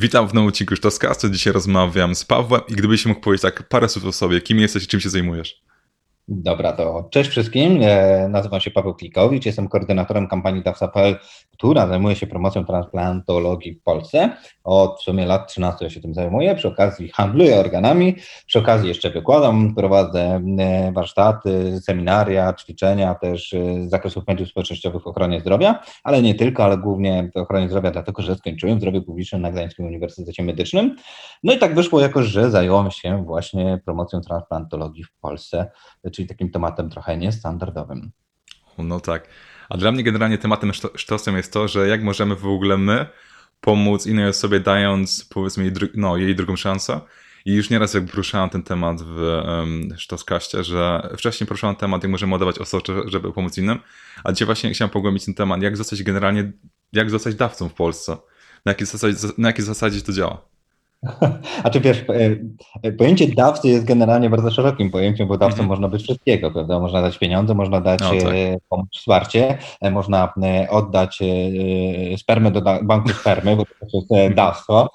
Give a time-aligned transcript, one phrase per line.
[0.00, 1.28] Witam w nowym odcinku Sztoskastu.
[1.28, 4.84] Dzisiaj rozmawiam z Pawłem i gdybyś mógł powiedzieć tak parę słów o sobie, kim jesteś
[4.84, 5.62] i czym się zajmujesz?
[6.32, 7.78] Dobra, to cześć wszystkim.
[7.82, 11.16] E, nazywam się Paweł Klikowicz, jestem koordynatorem kampanii DAFSA.pl,
[11.52, 14.30] która zajmuje się promocją transplantologii w Polsce.
[14.64, 18.16] Od w sumie lat 13 ja się tym zajmuję, przy okazji handluję organami,
[18.46, 25.02] przy okazji jeszcze wykładam, prowadzę e, warsztaty, seminaria, ćwiczenia też e, z zakresu mediów społecznościowych
[25.02, 29.02] w ochronie zdrowia, ale nie tylko, ale głównie w ochronie zdrowia, dlatego że skończyłem zdrowie
[29.02, 30.96] publiczne na Gdańskim Uniwersytecie Medycznym.
[31.42, 35.70] No i tak wyszło jakoś, że zająłem się właśnie promocją transplantologii w Polsce,
[36.20, 38.10] czyli takim tematem trochę niestandardowym.
[38.78, 39.28] No tak.
[39.68, 43.06] A dla mnie generalnie tematem sztosem jest to, że jak możemy w ogóle my
[43.60, 47.00] pomóc innej osobie, dając powiedzmy jej, no, jej drugą szansę.
[47.44, 52.12] I już nieraz jak poruszałem ten temat w um, Sztoskaście, że wcześniej poruszałem temat, jak
[52.12, 53.78] możemy oddawać osocze, żeby pomóc innym,
[54.24, 56.52] a dzisiaj właśnie chciałem pogłębić ten temat, jak zostać generalnie,
[56.92, 58.16] jak zostać dawcą w Polsce.
[58.64, 60.49] Na jakiej zasadzie, na jakiej zasadzie to działa?
[61.64, 62.36] A czy wiesz, e,
[62.82, 65.68] e, pojęcie dawcy jest generalnie bardzo szerokim pojęciem, bo dawcą mm -hmm.
[65.68, 66.80] można być wszystkiego, prawda?
[66.80, 68.34] Można dać pieniądze, można dać no, tak.
[68.34, 69.58] E, pomóc wsparcie,
[69.90, 70.32] można
[70.68, 71.18] oddać
[72.16, 74.34] spermę do banku spermy, bo to jest mhm.
[74.34, 74.90] dawstwo.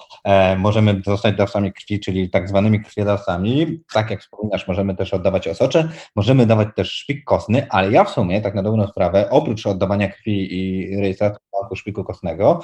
[0.58, 3.80] Możemy zostać dawcami krwi, czyli tak zwanymi krwiodawcami.
[3.94, 8.10] Tak jak wspominasz, możemy też oddawać osocze, możemy dawać też szpik kostny, ale ja w
[8.10, 12.62] sumie, tak na dobrą sprawę, oprócz oddawania krwi i rejestracji banku szpiku kostnego,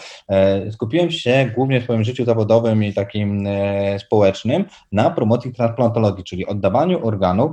[0.72, 6.46] skupiłem się głównie w swoim życiu zawodowym i takim E, społecznym na promocji transplantologii, czyli
[6.46, 7.52] oddawaniu organów,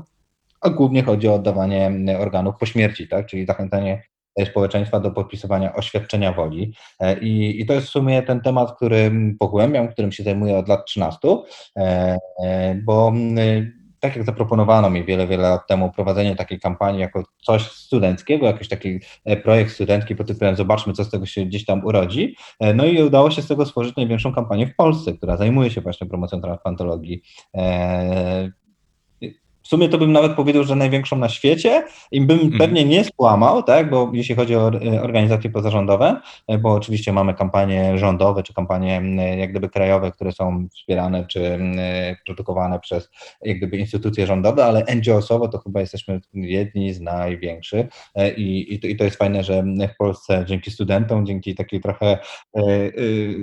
[0.61, 3.27] a głównie chodzi o oddawanie organów po śmierci, tak?
[3.27, 4.03] czyli zachęcanie
[4.45, 6.75] społeczeństwa do podpisywania oświadczenia woli.
[7.01, 10.69] E, I, I, to jest w sumie ten temat, którym pogłębiam, którym się zajmuję od
[10.69, 11.19] lat 13,
[11.77, 12.19] e,
[12.85, 13.13] bo
[14.01, 18.69] tak jak zaproponowano mi wiele, wiele lat temu, prowadzenie takiej kampanii jako coś studenckiego, jakiś
[18.69, 22.37] taki e, projekt studencki pod tytułem zobaczmy, co z tego się gdzieś tam urodzi.
[22.61, 25.81] E, no i udało się z tego stworzyć największą kampanię w Polsce, która zajmuje się
[25.81, 27.23] właśnie promocją transplantologii.
[29.69, 32.59] E, w sumie to bym nawet powiedział, że największą na świecie i bym mm.
[32.59, 37.35] pewnie nie skłamał, tak, bo jeśli chodzi o e, organizacje pozarządowe, e, bo oczywiście mamy
[37.35, 39.03] kampanie rządowe, czy kampanie
[39.39, 41.59] jak gdyby krajowe, które są wspierane, czy
[42.27, 43.11] produkowane przez
[43.43, 48.81] jak gdyby instytucje rządowe, ale NGO-sowo to chyba jesteśmy jedni z największych e, i, i,
[48.81, 49.63] to, i to jest fajne, że
[49.95, 52.19] w Polsce dzięki studentom, dzięki takiej trochę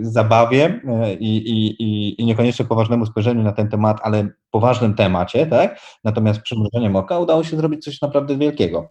[0.01, 0.79] zabawie
[1.19, 5.79] i, i, i niekoniecznie poważnemu spojrzeniu na ten temat, ale poważnym temacie, tak?
[6.03, 8.89] Natomiast przymrużeniem oka udało się zrobić coś naprawdę wielkiego.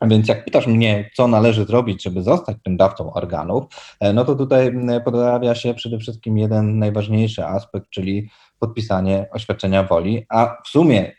[0.00, 3.64] A więc jak pytasz mnie, co należy zrobić, żeby zostać tym dawcą organów,
[4.00, 4.72] e, no to tutaj
[5.04, 11.12] pojawia się przede wszystkim jeden najważniejszy aspekt, czyli podpisanie oświadczenia woli, a w sumie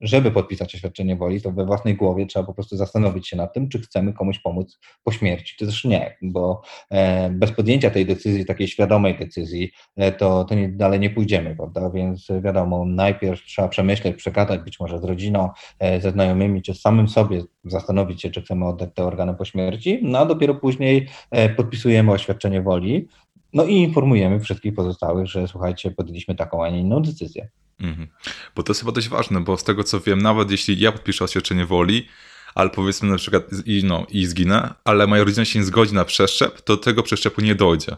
[0.00, 3.68] żeby podpisać oświadczenie woli, to we własnej głowie trzeba po prostu zastanowić się nad tym,
[3.68, 8.46] czy chcemy komuś pomóc po śmierci, czy też nie, bo e, bez podjęcia tej decyzji,
[8.46, 11.90] takiej świadomej decyzji, e, to, to nie, dalej nie pójdziemy, prawda?
[11.90, 17.08] Więc wiadomo, najpierw trzeba przemyśleć, przekazać być może z rodziną, e, ze znajomymi, czy samym
[17.08, 21.08] sobie zastanowić się, czy chcemy oddać te organy po śmierci, no a dopiero później
[21.56, 23.08] podpisujemy oświadczenie woli,
[23.52, 27.48] no i informujemy wszystkich pozostałych, że słuchajcie, podjęliśmy taką, a nie inną decyzję.
[27.80, 28.08] Mhm.
[28.56, 31.24] Bo to jest chyba dość ważne, bo z tego co wiem, nawet jeśli ja podpiszę
[31.24, 32.08] oświadczenie woli,
[32.54, 36.04] ale powiedzmy na przykład i, no, i zginę, ale moja rodzina się nie zgodzi na
[36.04, 37.96] przeszczep, to tego przeszczepu nie dojdzie.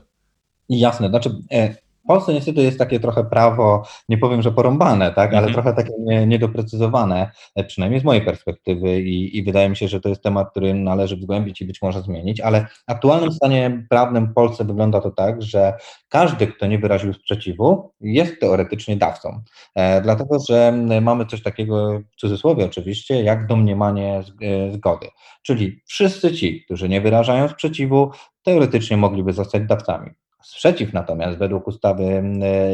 [0.68, 1.76] Jasne, znaczy e,
[2.10, 5.52] Polsce niestety jest takie trochę prawo, nie powiem, że porąbane, tak, ale mhm.
[5.52, 10.00] trochę takie nie, niedoprecyzowane, e, przynajmniej z mojej perspektywy i, i wydaje mi się, że
[10.00, 14.26] to jest temat, który należy wgłębić i być może zmienić, ale w aktualnym stanie prawnym
[14.26, 15.74] w Polsce wygląda to tak, że
[16.08, 19.42] każdy, kto nie wyraził sprzeciwu, jest teoretycznie dawcą,
[19.74, 20.72] e, dlatego, że
[21.02, 25.06] mamy coś takiego, w cudzysłowie oczywiście, jak domniemanie e, zgody,
[25.42, 28.10] czyli wszyscy ci, którzy nie wyrażają sprzeciwu,
[28.42, 30.10] teoretycznie mogliby zostać dawcami.
[30.42, 32.22] Sprzeciw natomiast według ustawy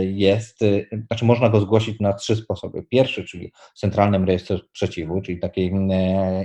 [0.00, 2.82] jest, y, znaczy można go zgłosić na trzy sposoby.
[2.82, 5.72] Pierwszy, czyli w Centralnym Rejestrze Sprzeciwu, czyli takiej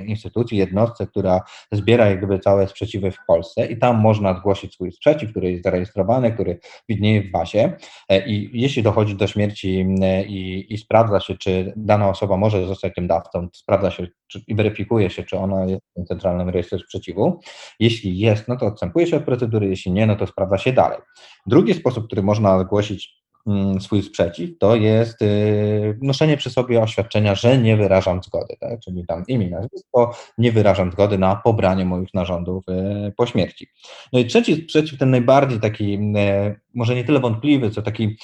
[0.05, 4.91] instytucji, jednostce, która zbiera jak gdyby całe sprzeciwy w Polsce i tam można zgłosić swój
[4.91, 7.77] sprzeciw, który jest zarejestrowany, który widnieje w bazie
[8.09, 9.85] e, i jeśli dochodzi do śmierci
[10.27, 14.55] i, i sprawdza się, czy dana osoba może zostać tym dawcą, sprawdza się czy, i
[14.55, 17.39] weryfikuje się, czy ona jest w Centralnym Rejestrze Sprzeciwu.
[17.79, 20.97] Jeśli jest, no to odstępuje się od procedury, jeśli nie, no to sprawdza się dalej.
[21.45, 27.35] Drugi sposób, który można zgłosić mm, swój sprzeciw, to jest y, noszenie przy sobie oświadczenia,
[27.35, 28.79] że nie wyrażam zgody, tak?
[28.79, 33.67] czyli tam imię, nazwisko, nie wyrażam zgody na pobranie moich narządów y, po śmierci.
[34.13, 38.17] No i trzeci sprzeciw, ten najbardziej taki, y, może nie tyle wątpliwy, co taki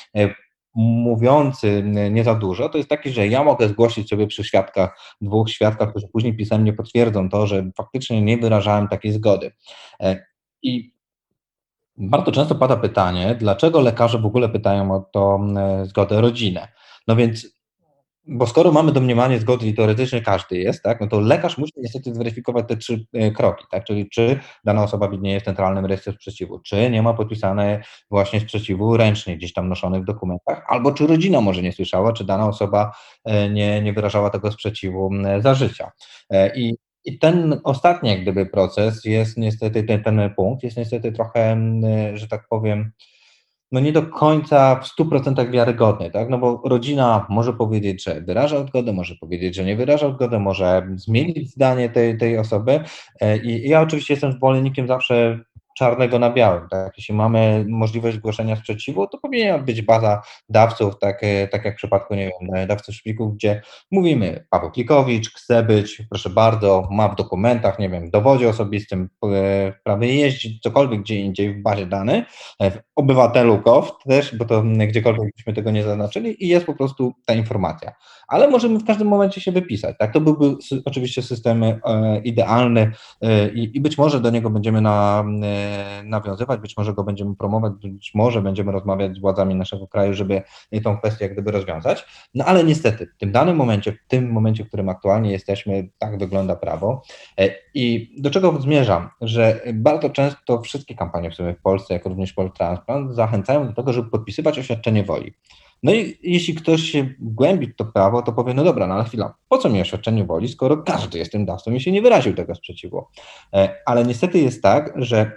[0.78, 5.50] mówiący nie za dużo, to jest taki, że ja mogę zgłosić sobie przy świadkach, dwóch
[5.50, 9.52] świadkach, którzy później pisemnie potwierdzą to, że faktycznie nie wyrażałem takiej zgody.
[10.00, 10.26] E,
[10.64, 10.97] I
[11.98, 15.40] Bardzo często pada pytanie, dlaczego lekarze w ogóle pytają o to
[15.84, 16.68] zgodę rodzinę.
[17.08, 17.58] No więc
[18.28, 22.14] bo skoro mamy domniemanie zgody i teoretycznie każdy jest, tak, no to lekarz musi niestety
[22.14, 26.60] zweryfikować te trzy e, kroki, tak, czyli czy dana osoba widnieje w centralnym rejestrze sprzeciwu,
[26.60, 27.78] czy nie ma podpisanej
[28.12, 32.24] właśnie sprzeciwu ręcznie gdzieś tam noszonych w dokumentach, albo czy rodzina może nie słyszała, czy
[32.24, 32.96] dana osoba
[33.26, 35.10] e, nie, nie wyrażała tego sprzeciwu
[35.40, 35.92] za życia.
[36.30, 36.78] E, I
[37.08, 41.58] i ten ostatni jak gdyby proces jest niestety, ten, ten punkt jest niestety trochę,
[42.14, 42.92] że tak powiem,
[43.72, 46.30] no nie do końca w 100% wiarygodny, tak?
[46.30, 50.88] No bo rodzina może powiedzieć, że wyraża zgodę, może powiedzieć, że nie wyraża zgodę, może
[50.96, 52.80] zmienić zdanie tej, tej osoby.
[53.22, 55.40] E, I ja oczywiście jestem zwolennikiem zawsze
[55.78, 56.68] czarnego na białym.
[56.70, 56.94] Tak?
[56.98, 61.78] Jeśli mamy możliwość zgłoszenia sprzeciwu, to powinna być baza dawców, tak, e, tak jak w
[61.78, 67.10] przypadku nie wiem, e, dawców szpików, gdzie mówimy Paweł Klikowicz chce być, proszę bardzo, ma
[67.10, 71.86] w dokumentach, nie wiem, w dowodzie osobistym, e, prawie jeździć, cokolwiek gdzie indziej w bazie
[71.86, 72.26] danych,
[72.62, 77.14] w obywatelu KOW też, bo to gdziekolwiek byśmy tego nie zaznaczyli i jest po prostu
[77.26, 77.92] ta informacja.
[78.28, 79.96] Ale możemy w każdym momencie się wypisać.
[80.00, 80.14] Tak?
[80.14, 81.64] To byłby oczywiście system
[82.24, 82.92] idealny
[83.54, 85.24] i, i być może do niego będziemy na
[86.04, 90.42] nawiązywać, być może go będziemy promować, być może będziemy rozmawiać z władzami naszego kraju, żeby
[90.84, 92.06] tą kwestię jak gdyby rozwiązać.
[92.36, 96.20] No ale niestety w tym danym momencie, w tym momencie, w którym aktualnie jesteśmy, tak
[96.20, 97.02] wygląda prawo.
[97.40, 99.10] E, I do czego zmierzam?
[99.22, 103.94] Że bardzo często wszystkie kampanie w sumie w Polsce, jak również Poltransplant, zachęcają do tego,
[103.94, 105.34] żeby podpisywać oświadczenie woli.
[105.84, 109.34] No i jeśli ktoś się głębi to prawo, to powie, no dobra, no ale chwila,
[109.50, 112.56] po co mi oświadczenie woli, skoro każdy jest tym dawcą i się nie wyraził tego
[112.56, 113.06] sprzeciwu.
[113.54, 115.32] E, ale niestety jest tak, że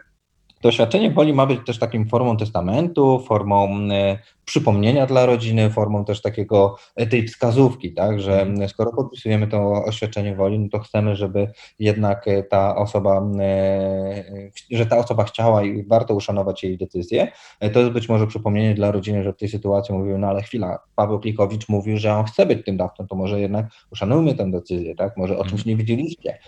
[0.63, 6.23] Doświadczenie woli ma być też takim formą testamentu, formą e, przypomnienia dla rodziny, formą też
[6.23, 8.69] takiego e, tej wskazówki, tak, że mhm.
[8.69, 13.31] skoro podpisujemy to oświadczenie woli, no to chcemy, żeby jednak e, ta osoba,
[14.71, 17.33] że ta osoba chciała i warto uszanować jej decyzję.
[17.73, 20.79] To jest być może przypomnienie dla rodziny, że w tej sytuacji mówił, no ale chwila,
[20.97, 24.95] Paweł Klikowicz mówił, że on chce być tym dawcą, to może jednak uszanujmy tę decyzję,
[24.95, 25.69] tak, może o czymś mhm.
[25.69, 26.39] nie widzieliście.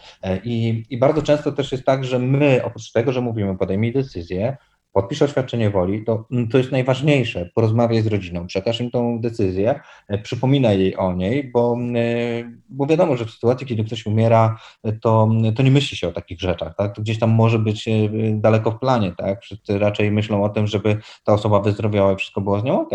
[0.44, 4.01] I, I bardzo często też jest tak, że my oprócz tego, że mówimy podejmij decyzję,
[4.02, 4.56] this is, yeah?
[4.92, 7.50] Podpisz oświadczenie woli, to, mm, to jest najważniejsze.
[7.54, 12.58] Porozmawiaj z rodziną, przekaż im tą decyzję, e, przypominaj jej o niej, bo, mm, e,
[12.68, 14.58] bo wiadomo, że w sytuacji, kiedy ktoś umiera,
[15.00, 16.94] to, to nie myśli się o takich rzeczach, tak?
[16.94, 17.92] To gdzieś tam może być e,
[18.34, 19.42] daleko w planie, tak?
[19.42, 22.90] Wszyscy raczej myślą o tym, żeby ta osoba wyzdrowiała i wszystko było z nią ok.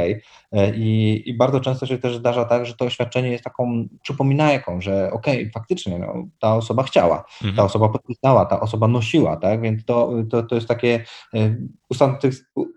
[0.75, 5.11] I, I bardzo często się też zdarza tak, że to oświadczenie jest taką przypominajką, że
[5.11, 7.55] ok, faktycznie no, ta osoba chciała, mhm.
[7.55, 9.61] ta osoba podpisała, ta osoba nosiła, tak?
[9.61, 11.05] Więc to, to, to jest takie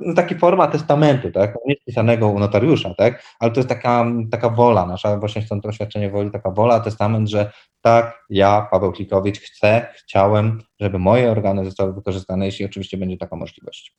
[0.01, 4.51] no taki forma testamentu, tak, nie spisanego u notariusza, tak, ale to jest taka, taka
[4.51, 7.53] wola nasza, właśnie stąd oświadczenie woli, taka wola, testament, że
[7.83, 13.37] tak, ja, Paweł Klikowicz, chcę, chciałem, żeby moje organy zostały wykorzystane, jeśli oczywiście będzie taka
[13.37, 13.95] możliwość.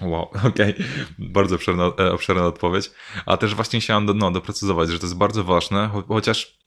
[0.00, 0.86] Wow, okej, okay.
[1.18, 2.90] bardzo obszerna, e, obszerna odpowiedź.
[3.26, 6.58] A też właśnie chciałem do, no, doprecyzować, że to jest bardzo ważne, chociaż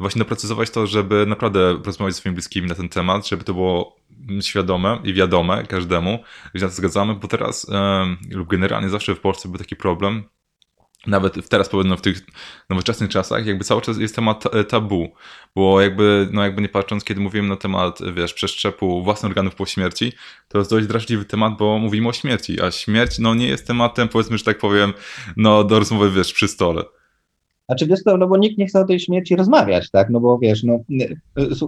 [0.00, 3.96] właśnie doprecyzować to, żeby naprawdę rozmawiać z swoimi bliskimi na ten temat, żeby to było
[4.40, 6.18] świadome i wiadome każdemu,
[6.54, 7.66] że na to zgadzamy, bo teraz
[8.30, 10.24] lub generalnie zawsze w Polsce był taki problem,
[11.06, 12.26] nawet teraz powinno w tych
[12.70, 15.08] nowoczesnych czasach, jakby cały czas jest temat tabu,
[15.54, 19.66] bo jakby, no jakby nie patrząc, kiedy mówimy na temat, wiesz, przeszczepu własnych organów po
[19.66, 20.12] śmierci,
[20.48, 24.08] to jest dość drażliwy temat, bo mówimy o śmierci, a śmierć, no nie jest tematem,
[24.08, 24.92] powiedzmy, że tak powiem,
[25.36, 26.82] no do rozmowy, wiesz, przy stole.
[27.66, 30.38] Znaczy wiesz to, no bo nikt nie chce o tej śmierci rozmawiać, tak, no bo
[30.38, 30.78] wiesz, no,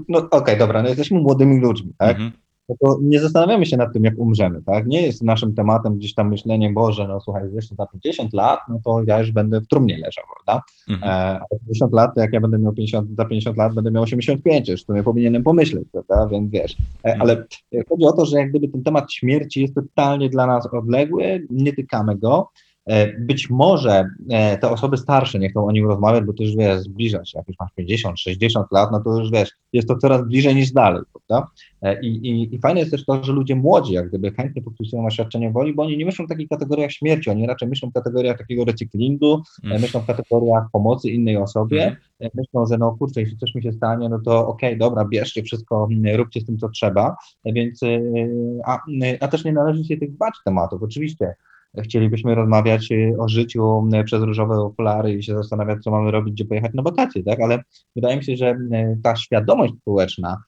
[0.09, 2.33] no okej, okay, dobra, no jesteśmy młodymi ludźmi, tak, mhm.
[2.69, 6.15] No to nie zastanawiamy się nad tym, jak umrzemy, tak, nie jest naszym tematem gdzieś
[6.15, 9.67] tam myślenie, Boże, no słuchaj, jeszcze za 50 lat, no to ja już będę w
[9.67, 11.13] trumnie leżał, prawda, mhm.
[11.13, 14.03] e, a 50 lat, to jak ja będę miał 50, za 50 lat będę miał
[14.03, 17.23] 85, już to ja powinienem pomyśleć, prawda, więc wiesz, e, mhm.
[17.23, 17.47] ale
[17.89, 21.73] chodzi o to, że jak gdyby ten temat śmierci jest totalnie dla nas odległy, nie
[21.73, 22.64] tykamy go, E,
[23.19, 26.81] być może e, te osoby starsze nie chcą o nim rozmawiać, bo to już wiesz,
[26.81, 30.23] zbliża się, jak już masz 50, 60 lat, no to już wiesz, jest to coraz
[30.29, 31.51] bliżej niż dalej, prawda?
[31.83, 35.07] E, I, i, I fajne jest też to, że ludzie młodzi, jak gdyby chętnie podpisują
[35.07, 38.39] oświadczenie woli, bo oni nie myślą w takich kategoriach śmierci, oni raczej myślą w kategoriach
[38.39, 39.81] takiego recyklingu, mm.
[39.81, 41.85] myślą w kategoriach pomocy innej osobie,
[42.21, 42.33] mm.
[42.35, 45.43] myślą, że no kurczę, jeśli coś mi się stanie, no to okej, okay, dobra, bierzcie
[45.43, 47.81] wszystko, róbcie z tym, co trzeba, więc,
[48.65, 48.79] a,
[49.21, 51.35] a też nie należy się tych bać tematów, oczywiście,
[51.83, 56.35] chcielibyśmy rozmawiać y, o życiu y, przez różowe okulary i się zastanawiać, co mamy robić,
[56.35, 57.41] gdzie pojechać na wakacje, tak?
[57.41, 57.63] Ale
[57.97, 60.43] wydaje mi się, że y, ta świadomość społeczna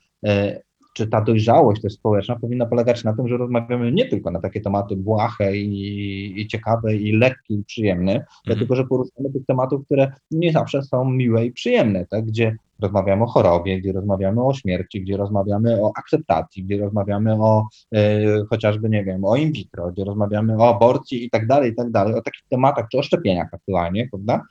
[0.96, 4.60] czy ta dojrzałość też społeczna powinna polegać na tym, że rozmawiamy nie tylko na takie
[4.60, 8.26] tematy błahe i, i ciekawe i lekkie i przyjemne, mhm.
[8.44, 12.24] dlatego że poruszamy tych tematów, które nie zawsze są miłe i przyjemne, tak?
[12.24, 17.68] gdzie rozmawiamy o chorobie, gdzie rozmawiamy o śmierci, gdzie rozmawiamy o akceptacji, gdzie rozmawiamy o
[17.94, 21.74] e, chociażby, nie wiem, o in vitro, gdzie rozmawiamy o aborcji i tak dalej, i
[21.74, 24.42] tak dalej, o takich tematach, czy o szczepieniach aktualnie, prawda?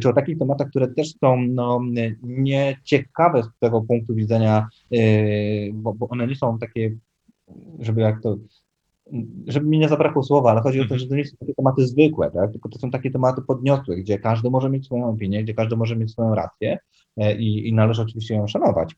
[0.00, 1.80] Czy o takich tematach, które też są no,
[2.22, 4.98] nieciekawe z tego punktu widzenia, e,
[5.72, 6.96] bo, bo one nie są takie,
[7.78, 8.36] żeby jak to
[9.46, 11.00] żeby mi nie zabrakło słowa, ale chodzi o to, mhm.
[11.00, 12.52] że to nie są takie tematy zwykłe, tak?
[12.52, 15.96] tylko to są takie tematy podniosłe, gdzie każdy może mieć swoją opinię, gdzie każdy może
[15.96, 16.78] mieć swoją rację
[17.16, 18.94] e, i, i należy oczywiście ją szanować.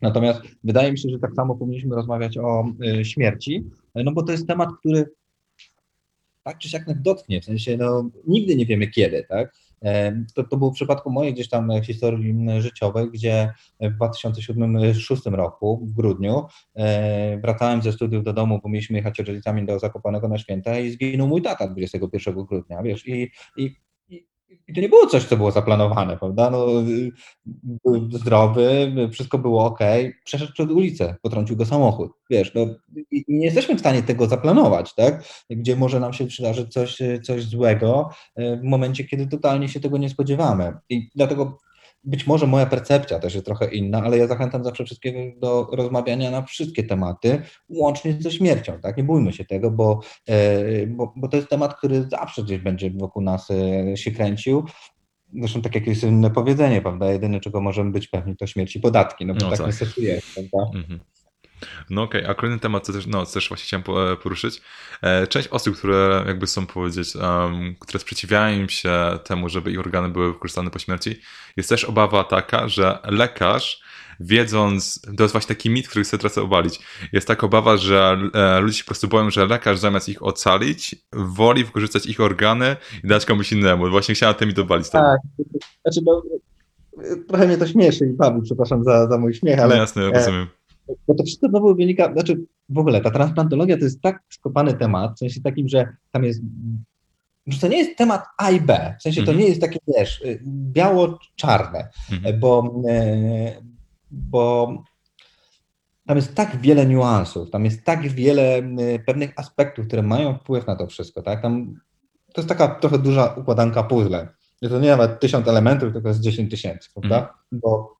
[0.00, 2.64] Natomiast wydaje mi się, że tak samo powinniśmy rozmawiać o
[3.00, 5.06] y, śmierci, e, no bo to jest temat, który
[6.42, 9.54] tak czy siak nas dotknie, w sensie no, nigdy nie wiemy kiedy, tak?
[10.34, 15.92] To, to było w przypadku mojej gdzieś tam historii życiowej, gdzie w 2007-2006 roku, w
[15.92, 16.46] grudniu,
[17.42, 21.28] wracałem ze studiów do domu, bo mieliśmy jechać rodzicami do Zakopanego na święta i zginął
[21.28, 23.76] mój tata 21 grudnia, wiesz, i, i
[24.68, 26.50] i to nie było coś, co było zaplanowane, prawda?
[26.50, 26.66] No,
[27.84, 29.78] był zdrowy, wszystko było ok,
[30.24, 32.66] przeszedł przez ulicę, potrącił go samochód, wiesz, no,
[33.28, 35.24] nie jesteśmy w stanie tego zaplanować, tak?
[35.50, 39.98] Gdzie może nam się przydarzyć coś, coś złego e, w momencie, kiedy totalnie się tego
[39.98, 40.72] nie spodziewamy.
[40.88, 41.58] I dlatego
[42.04, 46.30] być może moja percepcja też jest trochę inna, ale ja zachęcam zawsze wszystkiego do rozmawiania
[46.30, 48.96] na wszystkie tematy, łącznie ze śmiercią, tak?
[48.96, 52.90] Nie bójmy się tego, bo, e, bo, bo to jest temat, który zawsze gdzieś będzie
[52.90, 54.64] wokół nas e, się kręcił.
[55.34, 57.12] Zresztą tak jak jest inne powiedzenie, prawda?
[57.12, 60.34] Jedyne, czego możemy być pewni, to śmierci podatki, no bo no tak, tak niestety jest,
[60.34, 60.78] prawda?
[60.78, 61.00] Mhm.
[61.90, 62.30] No okej, okay.
[62.30, 64.62] a kolejny temat, co też, no, co też właśnie chciałem poruszyć.
[65.02, 70.08] E, część osób, które jakby są powiedzieć, um, które sprzeciwiają się temu, żeby ich organy
[70.08, 71.20] były wykorzystane po śmierci,
[71.56, 73.82] jest też obawa taka, że lekarz
[74.20, 76.80] wiedząc, to jest właśnie taki mit, który chcę teraz obalić,
[77.12, 80.96] jest taka obawa, że e, ludzie się po prostu boją, że lekarz zamiast ich ocalić,
[81.12, 83.90] woli wykorzystać ich organy i dać komuś innemu.
[83.90, 84.90] Właśnie chciałem ten mit obalić.
[84.90, 85.20] Tak,
[85.82, 86.22] znaczy no,
[87.28, 89.74] trochę mnie to śmieszy i bawi, przepraszam za, za mój śmiech, ale...
[89.74, 90.46] No jasne, rozumiem.
[91.06, 95.14] Bo to wszystko znowu wynika, znaczy w ogóle ta transplantologia to jest tak skopany temat,
[95.16, 96.40] w sensie takim, że tam jest
[97.46, 99.38] że to nie jest temat A i B, w sensie to mhm.
[99.38, 102.40] nie jest takie, wiesz, biało-czarne, mhm.
[102.40, 103.62] bo, e,
[104.10, 104.72] bo
[106.06, 110.66] tam jest tak wiele niuansów, tam jest tak wiele e, pewnych aspektów, które mają wpływ
[110.66, 111.42] na to wszystko, tak?
[111.42, 111.80] Tam,
[112.32, 114.28] to jest taka trochę duża układanka puzzle.
[114.68, 117.16] To nie nawet tysiąc elementów, tylko jest dziesięć tysięcy, prawda?
[117.16, 117.34] Mhm.
[117.52, 117.96] Bo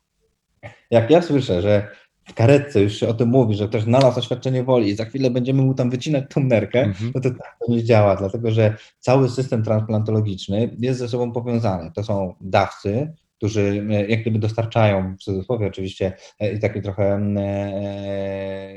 [0.90, 1.88] jak ja słyszę, że
[2.30, 5.30] w karetce już się o tym mówi, że ktoś znalazł oświadczenie woli i za chwilę
[5.30, 7.10] będziemy mu tam wycinać tą nerkę, mm-hmm.
[7.14, 11.90] no to tak to nie działa, dlatego że cały system transplantologiczny jest ze sobą powiązany.
[11.94, 17.04] To są dawcy, którzy e, jak gdyby dostarczają, w cudzysłowie oczywiście, e, w taki trochę
[17.04, 18.72] e,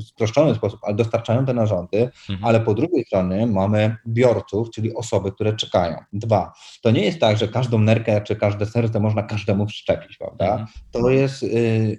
[0.00, 2.44] sproszczony sposób, ale dostarczają te narządy, mhm.
[2.44, 5.96] ale po drugiej stronie mamy biorców, czyli osoby, które czekają.
[6.12, 10.50] Dwa, to nie jest tak, że każdą nerkę czy każde serce można każdemu wszczepić, prawda?
[10.50, 10.68] Mhm.
[10.90, 11.44] To jest,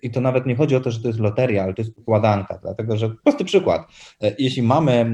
[0.02, 2.60] i to nawet nie chodzi o to, że to jest loteria, ale to jest układanka,
[2.62, 3.82] dlatego że, prosty przykład,
[4.40, 5.06] jeśli mamy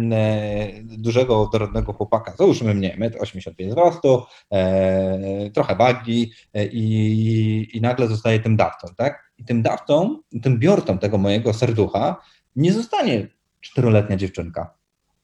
[0.84, 4.24] dużego, dorodnego chłopaka, załóżmy mnie, 1,85 wzrostu,
[5.54, 6.32] trochę wagi,
[6.74, 9.32] i, i nagle zostaje tym dawcą, tak?
[9.38, 12.16] I tym dawcą, tym biorcą tego mojego serducha
[12.56, 13.28] nie zostanie
[13.62, 14.74] czteroletnia dziewczynka.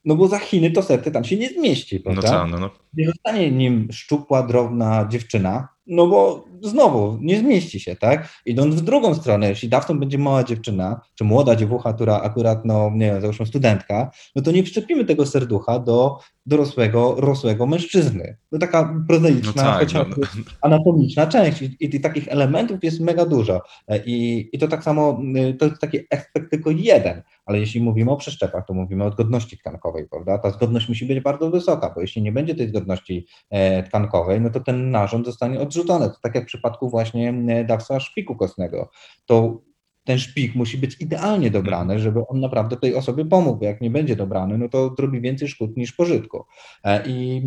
[0.04, 2.32] No bo za Chiny to serce tam się nie zmieści, no prawda?
[2.32, 2.70] No, no, no.
[2.94, 8.28] Nie zostanie nim szczupła, drobna dziewczyna, no bo znowu nie zmieści się, tak?
[8.46, 12.90] Idąc w drugą stronę, jeśli dawcą będzie mała dziewczyna, czy młoda dziewucha, która akurat, no
[12.94, 18.36] nie wiem, załóżmy studentka, no to nie wszczepimy tego serducha do dorosłego, rosłego mężczyzny.
[18.50, 20.42] To taka prozaiczna, no tak, chociaż no, no.
[20.62, 23.62] anatomiczna część I, i, takich elementów jest mega dużo.
[24.06, 25.20] I, I to tak samo,
[25.58, 29.58] to jest taki aspekt tylko jeden, ale jeśli mówimy o przeszczepach, to mówimy o zgodności
[29.58, 30.38] tkankowej, prawda?
[30.38, 34.50] Ta zgodność musi być bardzo wysoka, bo jeśli nie będzie tej zgodności e, tkankowej, no
[34.50, 36.08] to ten narząd zostanie odrzucony.
[36.08, 38.90] To tak jak przypadku właśnie e, dawca szpiku kostnego.
[39.26, 39.60] To
[40.04, 42.00] ten szpik musi być idealnie dobrany, mhm.
[42.00, 43.64] żeby on naprawdę tej osobie pomógł.
[43.64, 46.44] Jak nie będzie dobrany, no to zrobi więcej szkód niż pożytku.
[46.84, 47.42] E, I,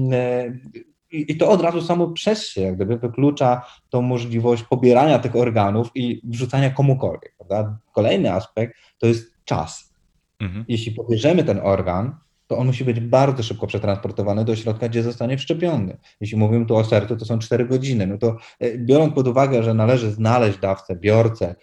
[1.12, 5.92] i to od razu samo przez się jak gdyby wyklucza tą możliwość pobierania tych organów
[5.96, 7.36] i wrzucania komukolwiek.
[7.38, 7.78] Prawda?
[7.92, 9.94] Kolejny aspekt to jest czas.
[10.40, 10.66] Mhm.
[10.68, 12.16] Jeśli pobierzemy ten organ,
[12.52, 15.98] to on musi być bardzo szybko przetransportowany do środka, gdzie zostanie wszczepiony.
[16.22, 18.08] Jeśli mówimy tu o sercu, to są 4 godziny.
[18.08, 21.56] No to e, biorąc pod uwagę, że należy znaleźć dawcę, biorcę,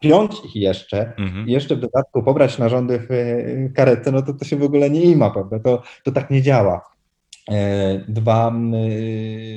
[0.00, 1.48] piąć ich jeszcze mhm.
[1.48, 4.90] i jeszcze w dodatku pobrać narządy w e, karetce, no to to się w ogóle
[4.90, 5.58] nie ima, prawda?
[5.58, 6.96] To, to tak nie działa.
[8.08, 8.50] Dwa,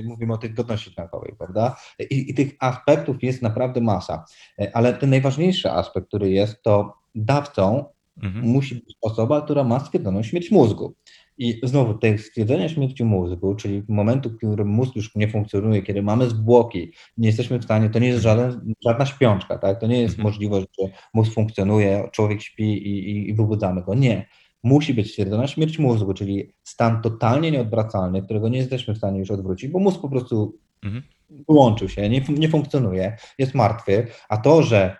[0.04, 1.76] mówimy o tej godności tkankowej, prawda?
[2.00, 4.26] I, I, tych aspektów jest naprawdę masa,
[4.74, 7.86] ale ten najważniejszy aspekt, który jest, to dawcą
[8.24, 8.46] mhm.
[8.46, 10.96] musi być osoba, która ma stwierdzoną śmierć mózgu.
[11.38, 16.02] I znowu, te stwierdzenia śmierci mózgu, czyli momentu, w którym mózg już nie funkcjonuje, kiedy
[16.02, 19.80] mamy zwłoki, nie jesteśmy w stanie, to nie jest żaden, żadna śpiączka, tak?
[19.80, 20.24] To nie jest mhm.
[20.24, 23.96] możliwość, że mózg funkcjonuje, człowiek śpi i, i, i wybudzamy go.
[23.96, 24.28] Nie.
[24.64, 29.32] Musi być stwierdzona śmierć mózgu, czyli stan totalnie nieodwracalny, którego nie jesteśmy w stanie już
[29.32, 31.04] odwrócić, bo mózg po prostu mhm.
[31.50, 34.98] wyłączył się, nie, nie funkcjonuje, jest martwy, a to, że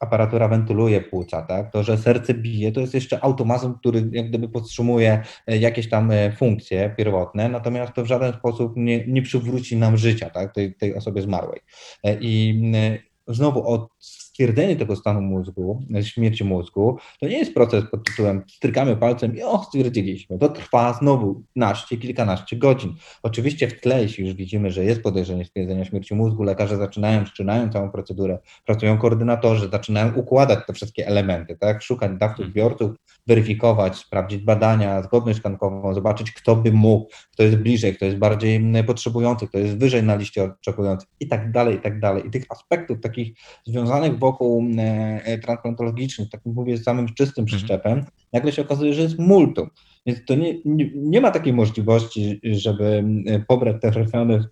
[0.00, 1.72] aparatura wentyluje płuca, tak?
[1.72, 6.10] To, że serce bije, to jest jeszcze automatyzm, który jak gdyby podtrzymuje e, jakieś tam
[6.10, 10.54] e, funkcje pierwotne, natomiast to w żaden sposób nie, nie przywróci nam życia, tak?
[10.54, 11.60] Tej, tej osobie zmarłej.
[12.20, 12.62] I
[13.28, 18.96] znowu od stwierdzenie tego stanu mózgu, śmierci mózgu, to nie jest proces pod tytułem strykamy
[18.96, 20.38] palcem i o, stwierdziliśmy.
[20.38, 22.94] To trwa znowu naście, kilkanaście godzin.
[23.22, 27.72] Oczywiście w tle, jeśli już widzimy, że jest podejrzenie stwierdzenia śmierci mózgu, lekarze zaczynają, wszczynają
[27.72, 32.90] całą procedurę, pracują koordynatorzy, zaczynają układać te wszystkie elementy, tak, szukać dawców, biorców,
[33.26, 38.56] weryfikować, sprawdzić badania, zgodność tkankową, zobaczyć, kto by mógł, kto jest bliżej, kto jest bardziej
[38.56, 42.26] mm, potrzebujący, kto jest wyżej na liście oczekujących i tak dalej, i tak dalej.
[42.26, 47.46] I tych aspektów takich związanych wokół e, transplantologicznych, tak mówię, z samym czystym mhm.
[47.46, 49.70] przeszczepem, nagle się okazuje, że jest multum.
[50.06, 53.04] Więc to nie, nie, nie, ma takiej możliwości, żeby
[53.48, 54.48] pobrać te trafione w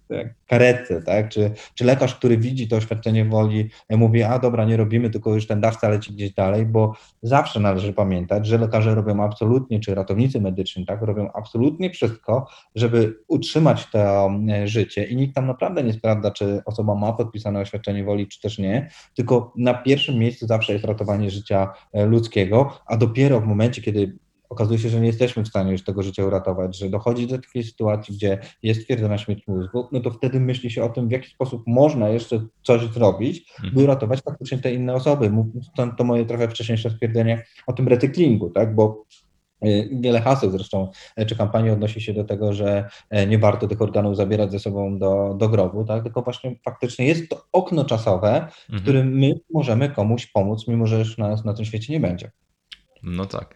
[0.47, 1.29] karetce, tak?
[1.29, 5.47] Czy, czy lekarz, który widzi to oświadczenie woli, mówi, a dobra, nie robimy, tylko już
[5.47, 10.41] ten dawca leci gdzieś dalej, bo zawsze należy pamiętać, że lekarze robią absolutnie, czy ratownicy
[10.41, 15.93] medyczni, tak, robią absolutnie wszystko, żeby utrzymać to e, życie i nikt tam naprawdę nie
[15.93, 20.73] sprawdza, czy osoba ma podpisane oświadczenie woli, czy też nie, tylko na pierwszym miejscu zawsze
[20.73, 24.19] jest ratowanie życia e, ludzkiego, a dopiero w momencie, kiedy
[24.53, 27.65] okazuje się, że nie jesteśmy w stanie już tego życia uratować, że dochodzi do takiej
[27.65, 31.31] sytuacji, gdzie jest stwierdzona śmierć mózgu, no to wtedy myśli się o tym, w jaki
[31.31, 33.85] sposób można jeszcze coś zrobić, by mhm.
[33.85, 35.33] uratować faktycznie te inne osoby.
[35.73, 39.05] Stąd to moje trochę wcześniejsze stwierdzenie o tym recyklingu, tak, bo
[39.67, 40.91] y, Wiele haseł zresztą
[41.21, 44.59] y, czy kampanii odnosi się do tego, że y, nie warto tych organów zabierać ze
[44.59, 46.03] sobą do, do grobu, tak?
[46.03, 48.83] tylko właśnie faktycznie jest to okno czasowe, w mhm.
[48.83, 52.31] którym my możemy komuś pomóc, mimo że już nas na tym świecie nie będzie.
[53.03, 53.55] No tak.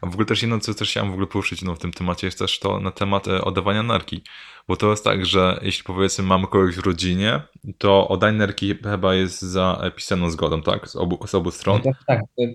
[0.00, 2.26] A w ogóle też jedno, co też chciałem w ogóle poruszyć no, w tym temacie,
[2.26, 4.22] jest też to na temat e, oddawania nerki.
[4.68, 7.42] Bo to jest tak, że jeśli powiedzmy mamy kogoś w rodzinie,
[7.78, 10.88] to oddanie nerki chyba jest za pisaną zgodą, tak?
[10.88, 11.80] Z obu, z obu stron.
[11.84, 12.50] No tak, tak.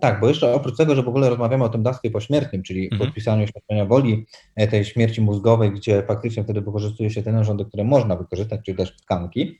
[0.00, 3.00] Tak, bo jeszcze oprócz tego, że w ogóle rozmawiamy o tym dawstwie pośmiertnym, czyli mhm.
[3.00, 7.84] podpisaniu świadczenia woli e, tej śmierci mózgowej, gdzie faktycznie wtedy wykorzystuje się te narządy, które
[7.84, 9.58] można wykorzystać, czyli też tkanki,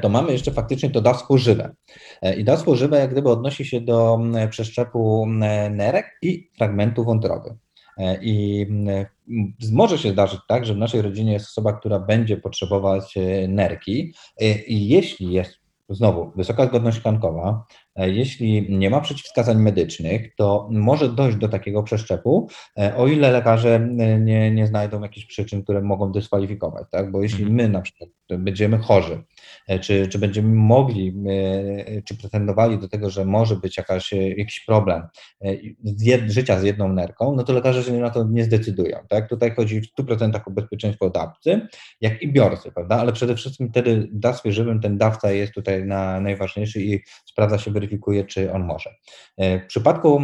[0.00, 1.74] to mamy jeszcze faktycznie to dawstwo żywe.
[2.22, 4.18] E, I dawstwo żywe jak gdyby odnosi się do
[4.50, 5.26] przeszczepu
[5.70, 7.54] nerek i fragmentu wątroby.
[7.98, 8.66] E, I
[9.72, 13.14] może się zdarzyć tak, że w naszej rodzinie jest osoba, która będzie potrzebować
[13.48, 14.14] nerki
[14.66, 15.54] i jeśli jest
[15.88, 17.64] znowu wysoka zgodność tkankowa,
[17.96, 22.48] jeśli nie ma przeciwwskazań medycznych, to może dojść do takiego przeszczepu,
[22.96, 23.88] o ile lekarze
[24.20, 27.10] nie, nie znajdą jakichś przyczyn, które mogą dyskwalifikować, tak?
[27.10, 27.56] Bo jeśli mhm.
[27.56, 29.22] my na przykład będziemy chorzy,
[29.68, 34.28] E, czy, czy będziemy mogli, e, czy pretendowali do tego, że może być jakaś, e,
[34.28, 35.02] jakiś problem
[35.84, 38.98] z życia z jedną nerką, no to lekarze się na to nie zdecydują.
[39.08, 39.28] Tak?
[39.28, 41.60] Tutaj chodzi w 100% o bezpieczeństwo dawcy,
[42.00, 42.96] jak i biorcy, prawda?
[42.96, 47.70] ale przede wszystkim wtedy dawstwie żywym ten dawca jest tutaj na, najważniejszy i sprawdza się,
[47.84, 48.90] weryfikuje, czy on może.
[49.38, 50.20] W przypadku,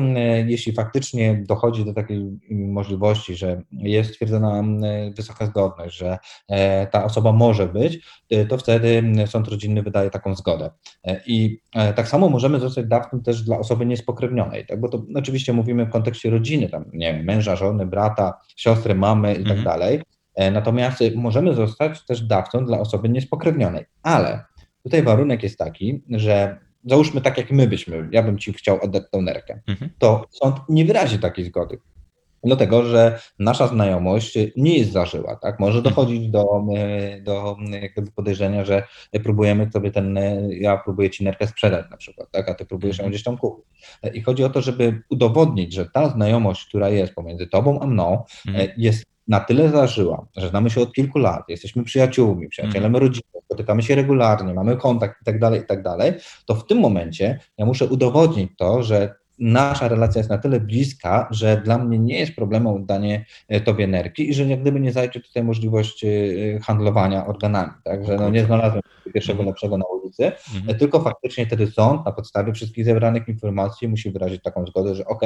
[0.47, 4.63] jeśli faktycznie dochodzi do takiej możliwości, że jest stwierdzona
[5.17, 6.19] wysoka zgodność, że
[6.91, 7.99] ta osoba może być,
[8.49, 10.71] to wtedy sąd rodzinny wydaje taką zgodę.
[11.05, 14.81] E, I e, tak samo możemy zostać dawcą też dla osoby niespokrewnionej, tak?
[14.81, 19.33] bo to oczywiście mówimy w kontekście rodziny, tam, nie wiem, męża, żony, brata, siostry, mamy
[19.35, 19.65] i tak mhm.
[19.65, 20.03] dalej.
[20.35, 24.45] E, natomiast możemy zostać też dawcą dla osoby niespokrewnionej, ale
[24.83, 29.03] tutaj warunek jest taki, że załóżmy tak jak my byśmy, ja bym ci chciał oddać
[29.11, 29.91] tą nerkę, mhm.
[29.99, 31.79] to sąd nie wyrazi takiej zgody
[32.45, 35.61] dlatego, że nasza znajomość nie jest zażyła, tak?
[35.61, 35.95] Może mhm.
[35.95, 38.83] dochodzić do, e, do jakby podejrzenia, że
[39.23, 42.49] próbujemy sobie ten, e, ja próbuję ci nerkę sprzedać na przykład, tak?
[42.49, 43.11] A ty próbujesz ją mhm.
[43.11, 43.65] gdzieś tam kupić.
[44.03, 47.87] E, I chodzi o to, żeby udowodnić, że ta znajomość, która jest pomiędzy tobą a
[47.87, 48.69] mną, mhm.
[48.77, 53.83] jest na tyle zażyła, że znamy się od kilku lat, jesteśmy przyjaciółmi, przyjacielem rodziny, spotykamy
[53.83, 56.13] się regularnie, mamy kontakt i tak dalej, i tak dalej,
[56.47, 61.29] to w tym momencie ja muszę udowodnić to, że nasza relacja jest na tyle bliska,
[61.31, 64.93] że dla mnie nie jest problemem oddanie e, tobie nerki i że jak gdyby nie
[64.93, 66.09] zajdzie tutaj możliwość e,
[66.63, 68.83] handlowania organami, tak, że no nie znalazłem
[69.15, 69.49] pierwszego mhm.
[69.49, 70.69] lepszego na ulicy, mhm.
[70.69, 75.05] E, tylko faktycznie wtedy sąd na podstawie wszystkich zebranych informacji musi wyrazić taką zgodę, że
[75.05, 75.23] ok,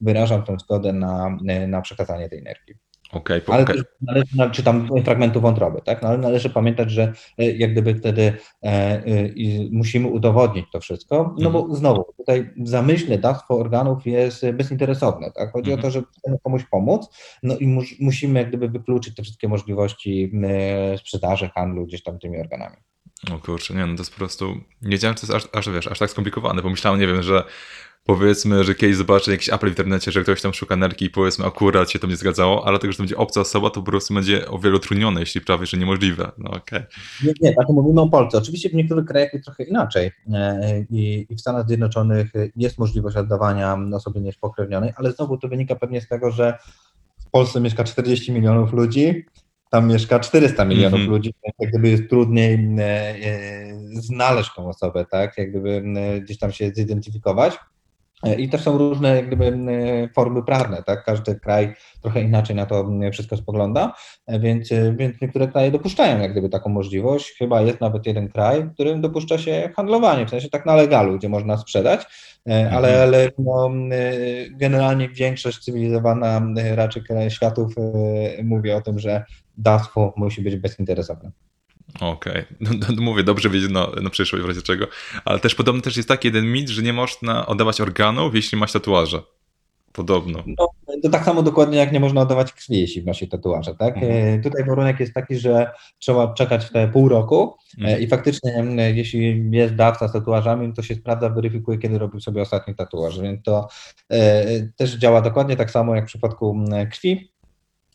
[0.00, 1.36] wyrażam tę zgodę na,
[1.68, 2.87] na przekazanie tej energii.
[3.12, 3.82] Okay, ale okay.
[4.00, 6.02] należy, czy tam fragmentu wątroby, tak?
[6.02, 9.02] No, ale należy pamiętać, że e, jak gdyby wtedy e, e,
[9.70, 11.76] musimy udowodnić to wszystko, no bo mhm.
[11.76, 15.52] znowu tutaj w zamyśle dawstwo organów jest bezinteresowne, tak?
[15.52, 15.78] Chodzi mhm.
[15.78, 17.08] o to, że chcemy komuś pomóc,
[17.42, 22.18] no i mus, musimy jak gdyby wykluczyć te wszystkie możliwości e, sprzedaży, handlu gdzieś tam
[22.18, 22.76] tymi organami.
[23.32, 25.86] O kurczę, nie no, to jest po prostu, nie wiedziałem, to jest aż, aż, wiesz,
[25.86, 27.44] aż tak skomplikowane, pomyślałem, nie wiem, że
[28.08, 31.46] powiedzmy, że kiedyś zobaczę jakiś apel w internecie, że ktoś tam szuka nerki i powiedzmy
[31.46, 34.14] akurat się to nie zgadzało, ale tego, że to będzie obca osoba, to po prostu
[34.14, 36.32] będzie o wiele utrudnione, jeśli prawie, że niemożliwe.
[36.38, 36.78] No okej.
[36.78, 36.86] Okay.
[37.24, 38.38] Nie, nie, tak mówimy o Polsce.
[38.38, 43.16] Oczywiście w niektórych krajach jest trochę inaczej e, I, i w Stanach Zjednoczonych jest możliwość
[43.16, 46.58] oddawania osobie niespokrewnionej, ale znowu to wynika pewnie z tego, że
[47.26, 49.24] w Polsce mieszka 40 milionów ludzi,
[49.70, 51.10] tam mieszka 400 milionów mm -hmm.
[51.10, 55.82] ludzi, więc jak gdyby jest trudniej e, e, znaleźć tą osobę, tak, jak gdyby
[56.20, 57.58] gdzieś tam się zidentyfikować.
[58.38, 59.58] I też są różne jak gdyby,
[60.14, 61.04] formy prawne, tak?
[61.04, 63.94] Każdy kraj trochę inaczej na to wszystko spogląda,
[64.28, 67.34] więc, więc niektóre kraje dopuszczają jak gdyby taką możliwość.
[67.38, 71.18] Chyba jest nawet jeden kraj, w którym dopuszcza się handlowanie, w sensie tak na legalu,
[71.18, 72.06] gdzie można sprzedać,
[72.46, 73.02] ale, mhm.
[73.02, 73.70] ale no,
[74.50, 76.42] generalnie większość cywilizowana
[76.74, 77.74] raczej światów
[78.44, 79.24] mówi o tym, że
[79.56, 81.30] dawstwo musi być bezinteresowne.
[81.94, 82.44] Okej, okay.
[82.60, 84.86] No, no, mówię, dobrze wiedzieć na, na przyszłość w razie czego,
[85.24, 88.72] ale też podobno też jest taki jeden mit, że nie można oddawać organów, jeśli masz
[88.72, 89.22] tatuaże.
[89.92, 90.42] Podobno.
[90.46, 90.68] No,
[91.02, 93.96] to tak samo dokładnie jak nie można oddawać krwi, jeśli ma się tatuaże, tak?
[93.96, 94.38] Mhm.
[94.38, 98.02] E, tutaj warunek jest taki, że trzeba czekać te pół roku e, mhm.
[98.02, 102.74] i faktycznie jeśli jest dawca z tatuażami, to się sprawdza, weryfikuje, kiedy robił sobie ostatni
[102.74, 103.68] tatuaż, więc to
[104.10, 104.44] e,
[104.76, 107.37] też działa dokładnie tak samo jak w przypadku krwi.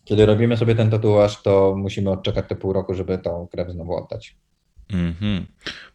[0.05, 3.95] Kiedy robimy sobie ten tatuaż, to musimy odczekać te pół roku, żeby tą krew znowu
[3.95, 4.35] oddać.
[4.91, 5.43] Mm-hmm.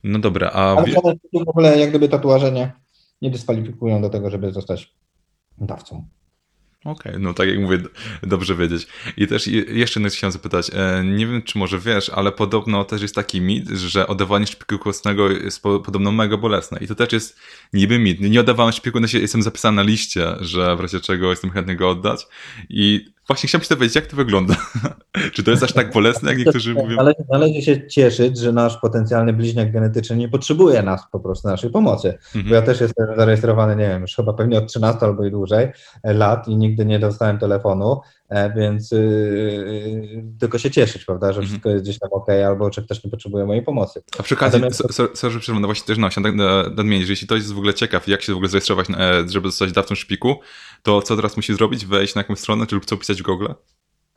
[0.05, 0.77] No dobra, a...
[0.77, 0.87] Ale
[1.45, 2.73] w ogóle jak gdyby tatuaże nie,
[3.23, 4.95] nie dyskwalifikują do tego, żeby zostać
[5.59, 6.05] dawcą.
[6.85, 7.79] Okej, okay, no tak jak mówię,
[8.23, 8.87] dobrze wiedzieć.
[9.17, 13.03] I też jeszcze jedno chciałem zapytać, e, nie wiem czy może wiesz, ale podobno też
[13.03, 16.79] jest taki mit, że oddawanie szpiku kostnego jest podobno mega bolesne.
[16.81, 17.39] I to też jest
[17.73, 18.21] niby mit.
[18.21, 21.91] Nie oddawałem szpiku, no jestem zapisany na liście, że w razie czego jestem chętny go
[21.91, 22.27] oddać.
[22.69, 24.55] I Właśnie chciałbym się dowiedzieć, jak to wygląda.
[25.33, 26.97] Czy to jest aż tak bolesne, jak niektórzy mówią?
[26.97, 31.71] Należy, należy się cieszyć, że nasz potencjalny bliźniak genetyczny nie potrzebuje nas po prostu, naszej
[31.71, 32.09] pomocy.
[32.09, 32.49] Mhm.
[32.49, 35.69] Bo ja też jestem zarejestrowany, nie wiem, już chyba pewnie od 13 albo i dłużej
[36.05, 38.01] lat i nigdy nie dostałem telefonu,
[38.57, 41.47] więc yy, tylko się cieszyć, prawda, że mhm.
[41.47, 44.03] wszystko jest gdzieś tam ok, albo czy ktoś nie potrzebuje mojej pomocy.
[44.19, 44.61] A przy okazji,
[45.15, 46.37] sorry, no właśnie też no, chciałem
[46.77, 48.87] nadmienić, że jeśli ktoś jest w ogóle ciekaw, jak się w ogóle zarejestrować,
[49.27, 50.41] żeby zostać dawcą szpiku,
[50.83, 51.87] to co teraz musi zrobić?
[51.87, 53.47] Wejść na jakąś stronę, czy lub co pisać w Google?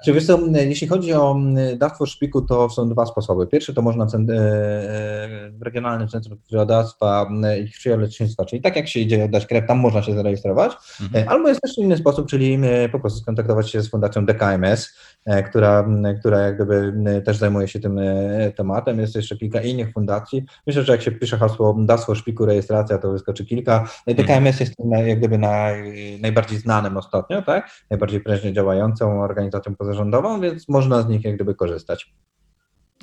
[0.05, 1.35] Czy wiesz co, jeśli chodzi o
[1.77, 3.47] dawstwo szpiku, to są dwa sposoby.
[3.47, 7.29] Pierwszy to można w e, e, Regionalnym Centrum Krwiodawstwa
[7.65, 10.73] i Krwiolecznictwa, czyli tak jak się idzie oddać krew, tam można się zarejestrować.
[11.01, 11.29] Mhm.
[11.29, 12.59] Albo jest też inny sposób, czyli
[12.91, 14.89] po prostu skontaktować się z Fundacją DKMS,
[15.25, 15.85] E, która,
[16.19, 16.93] która jak gdyby
[17.25, 18.99] też zajmuje się tym e, tematem.
[18.99, 20.45] Jest jeszcze kilka innych fundacji.
[20.67, 23.87] Myślę, że jak się pisze hasło dasło szpiku rejestracja, to wyskoczy kilka.
[24.07, 24.73] DKMS jest
[25.05, 27.69] jak gdyby naj, najbardziej znanym ostatnio, tak?
[27.89, 32.13] Najbardziej prężnie działającą organizacją pozarządową, więc można z nich jak gdyby korzystać.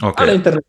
[0.03, 0.27] Okay.
[0.27, 0.65] Ale internet,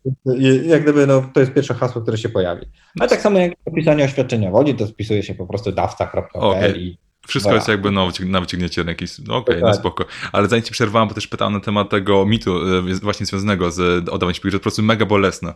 [0.62, 2.66] jak gdyby, no, to jest pierwsze hasło, które się pojawi.
[3.00, 6.78] Ale tak samo jak opisanie oświadczenia wodzi, to spisuje się po prostu dawca.pl okay.
[6.78, 9.18] i wszystko jest jakby no, na wyciągnięcie jakiś.
[9.18, 10.04] No okej, okay, no spoko.
[10.32, 14.08] Ale zanim ci przerwałem, bo też pytałem na temat tego mitu e, właśnie związanego z
[14.08, 15.54] oddawaniem śpiewu, że to po prostu mega bolesne.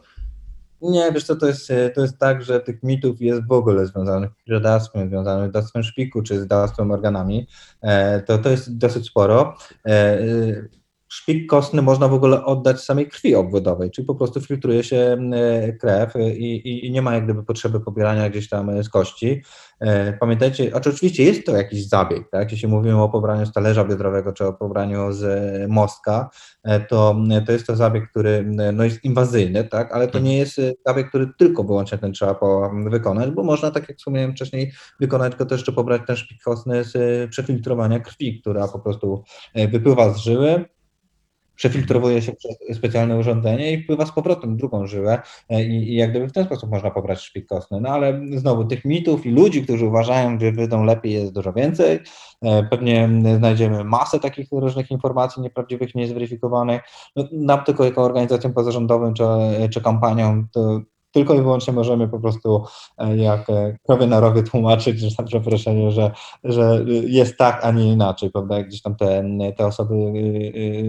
[0.85, 3.87] Nie, wiesz co, to jest, e, to jest tak, że tych mitów jest w ogóle
[3.87, 7.47] związanych z krwiodawstwem, związanych z dawstwem szpiku, czy z dawstwem organami.
[7.83, 9.57] E, to, to jest dosyć sporo
[11.14, 15.73] szpik kostny można w ogóle oddać samej krwi obwodowej, czyli po prostu filtruje się e,
[15.73, 19.42] krew i, i, nie ma jak gdyby potrzeby pobierania gdzieś tam e, z kości.
[19.81, 22.53] E, pamiętajcie, znaczy oczywiście jest to jakiś zabieg, tak?
[22.53, 25.25] Jeśli mówimy o pobraniu z talerza biodrowego czy o pobraniu z
[25.70, 26.31] mostka,
[26.88, 29.92] to, to jest to zabieg, który no jest inwazyjny, tak?
[29.92, 33.88] Ale to nie jest zabieg, który tylko wyłącznie ten trzeba po, wykonać, bo można, tak
[33.88, 38.68] jak wspomniałem wcześniej, wykonać go też, jeszcze pobrać ten szpik kostny z przefiltrowania krwi, która
[38.68, 39.22] po prostu
[39.55, 40.64] wypływa z żyły,
[41.56, 46.10] przefiltrowuje się przez specjalne urządzenie i wpływa z powrotem drugą żyłę e, i, i jak
[46.10, 47.80] gdyby w ten sposób można pobrać szpik kostny.
[47.80, 52.00] No ale znowu tych mitów i ludzi, którzy uważają, że wyjdą lepiej jest dużo więcej.
[52.42, 56.82] E, pewnie znajdziemy masę takich różnych informacji nieprawdziwych, niezweryfikowanych.
[57.16, 59.24] No, nam tylko jako organizacją pozarządową czy,
[59.70, 60.80] czy kampanią to
[61.14, 62.64] tylko i wyłącznie możemy po prostu
[63.16, 63.46] jak
[63.87, 66.11] krowie na rowie tłumaczyć, że za przeproszenie, że,
[66.44, 69.24] że jest tak, a nie inaczej, prawda, jak gdzieś tam te,
[69.57, 69.94] te osoby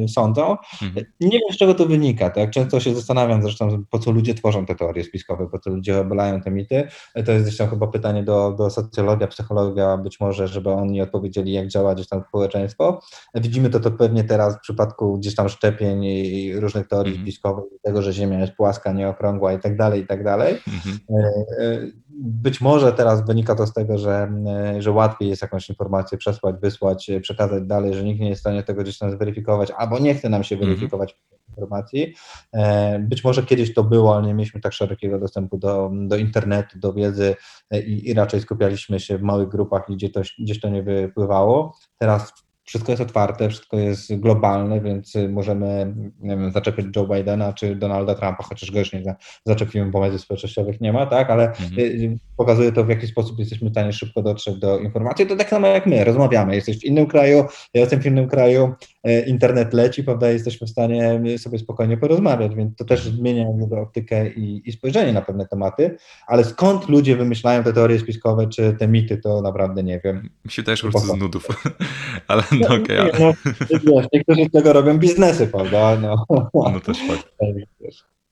[0.08, 0.58] sądzą.
[0.84, 1.06] Mhm.
[1.20, 2.50] Nie wiem, z czego to wynika, tak?
[2.50, 6.42] Często się zastanawiam zresztą, po co ludzie tworzą te teorie spiskowe, po co ludzie obalają
[6.42, 6.88] te mity.
[7.26, 11.68] To jest tam chyba pytanie do, do socjologia, psychologia, być może, żeby oni odpowiedzieli, jak
[11.68, 13.00] działa gdzieś tam społeczeństwo.
[13.36, 17.26] Widzimy to, to pewnie teraz w przypadku gdzieś tam szczepień i różnych teorii mm.
[17.26, 20.62] spiskowych, tego, że Ziemia jest płaska, nieokrągła i tak dalej, i tak dalej.
[20.67, 21.91] Mm -hmm.
[22.19, 24.32] Być może teraz wynika to z tego, że,
[24.80, 28.63] że łatwiej jest jakąś informację przesłać, wysłać, przekazać dalej, że nikt nie jest w stanie
[28.63, 30.71] tego gdzieś tam zweryfikować, albo nie chce nam się mhm.
[30.71, 31.17] weryfikować
[31.49, 32.13] informacji.
[32.54, 36.80] E, być może kiedyś to było, ale nie mieliśmy tak szerokiego dostępu do, do internetu,
[36.80, 37.36] do wiedzy
[37.71, 41.78] e, i, i raczej skupialiśmy się w małych grupach, gdzie to, gdzieś to nie wypływało.
[41.97, 47.75] Teraz wszystko jest otwarte, wszystko jest globalne, więc możemy nie wiem, zaczepić Joe Bidena czy
[47.75, 51.80] Donalda Trumpa, chociaż go już nie zaczepimy, bo mediów społecznościowych nie ma, tak, ale mhm.
[51.80, 55.28] Y, pokazuje to, w jaki sposób jesteśmy w stanie szybko dotrzeć do informacji.
[55.28, 56.56] To tak samo jak my, rozmawiamy.
[56.56, 57.38] Jesteś w innym kraju,
[57.73, 58.73] ja jestem w innym kraju,
[59.08, 63.45] y, internet leci, prawda, jesteśmy w stanie sobie spokojnie porozmawiać, więc to też zmienia
[63.82, 65.97] optykę i, i spojrzenie na pewne tematy,
[66.28, 70.30] ale skąd ludzie wymyślają te teorie spiskowe czy te mity, to naprawdę nie wiem.
[70.45, 71.47] Mi się też prostu z nudów,
[72.28, 72.84] ale no okej.
[72.84, 73.12] Okay, ale...
[73.20, 73.34] no,
[73.70, 75.98] wiesz, niektórzy z tego robią biznesy, prawda?
[76.02, 77.36] No, no też fakt.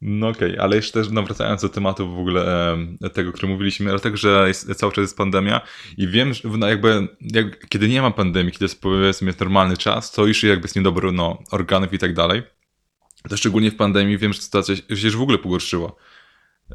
[0.01, 3.33] No okej, okay, ale jeszcze też no, wracając do tematu w ogóle e, tego, o
[3.33, 5.61] którym mówiliśmy, ale tak, że jest, cały czas jest pandemia
[5.97, 9.77] i wiem, że no, jakby jak, kiedy nie ma pandemii, kiedy jest powiedzmy jest normalny
[9.77, 12.43] czas, to już jakby jest niedobro no, organów i tak dalej.
[13.29, 15.91] To szczególnie w pandemii wiem, że sytuacja się już w ogóle pogorszyła.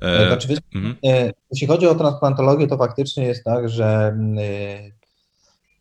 [0.01, 0.97] E, znaczy, mhm.
[1.05, 4.98] e, jeśli chodzi o transplantologię, to faktycznie jest tak, że e,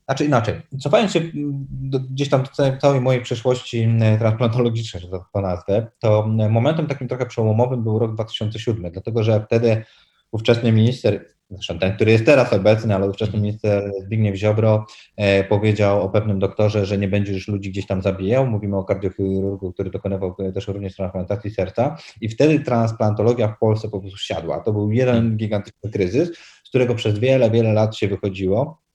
[0.07, 1.21] znaczy inaczej, cofając się
[1.69, 3.89] do, gdzieś tam do całej mojej przeszłości
[4.19, 9.83] transplantologicznej, że to nazwę, to momentem takim trochę przełomowym był rok 2007, dlatego że wtedy
[10.31, 16.01] ówczesny minister, zresztą ten, który jest teraz obecny, ale ówczesny minister Zbigniew Ziobro e, powiedział
[16.01, 18.47] o pewnym doktorze, że nie będzie już ludzi gdzieś tam zabijał.
[18.47, 23.99] Mówimy o kardiochirurgu, który dokonywał też również transplantacji serca i wtedy transplantologia w Polsce po
[23.99, 24.59] prostu siadła.
[24.59, 28.86] To był jeden gigantyczny kryzys, z którego przez wiele, wiele lat się wychodziło.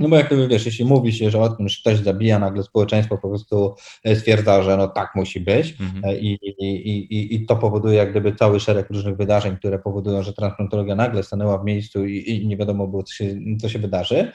[0.00, 3.18] No bo jak wiesz, jeśli mówi się, że o tym, że ktoś zabija, nagle społeczeństwo
[3.18, 6.04] po prostu e, stwierdza, że no tak musi być mhm.
[6.04, 10.22] E, I, i, i, i to powoduje jak gdyby cały szereg różnych wydarzeń, które powodują,
[10.22, 13.78] że transplantologia nagle stanęła w miejscu i, i nie wiadomo było, co się, co się
[13.78, 14.32] wydarzy.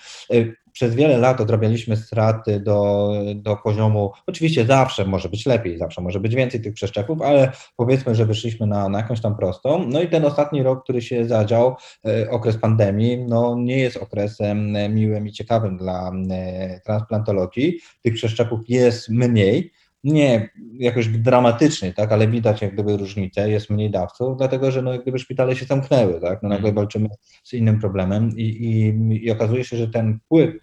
[0.76, 6.20] Przez wiele lat odrabialiśmy straty do, do poziomu, oczywiście zawsze może być lepiej, zawsze może
[6.20, 9.86] być więcej tych przeszczepów, ale powiedzmy, że wyszliśmy na, na jakąś tam prostą.
[9.88, 14.76] No i ten ostatni rok, który się zadział, e, okres pandemii, no nie jest okresem
[14.76, 17.80] e, miłym i ciekawym dla e, transplantologii.
[18.02, 19.72] Tych przeszczepów jest mniej
[20.06, 24.94] nie jakoś dramatycznie, tak, ale widać jak gdyby różnicę, jest mniej dawców, dlatego że no,
[24.94, 26.76] jak gdyby szpitale się zamknęły, tak, no nagle mhm.
[26.76, 27.10] walczymy
[27.44, 30.56] z innym problemem i, i, i okazuje się, że ten wpływ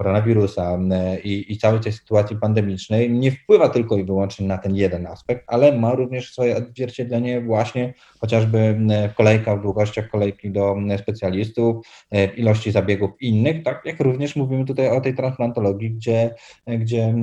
[0.00, 0.78] koronawirusa
[1.24, 5.44] i, i całej tej sytuacji pandemicznej nie wpływa tylko i wyłącznie na ten jeden aspekt,
[5.46, 8.76] ale ma również swoje odzwierciedlenie właśnie chociażby
[9.12, 14.36] w kolejkach, w długościach kolejki do specjalistów, e, w ilości zabiegów innych, tak jak również
[14.36, 16.34] mówimy tutaj o tej transplantologii, gdzie,
[16.66, 17.14] gdzie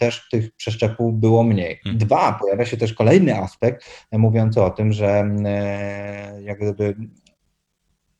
[0.00, 1.76] też tych przeszczepów było mniej.
[1.84, 1.98] Hmm.
[1.98, 5.30] Dwa, pojawia się też kolejny aspekt e, mówiący o tym, że
[6.44, 6.94] jak gdyby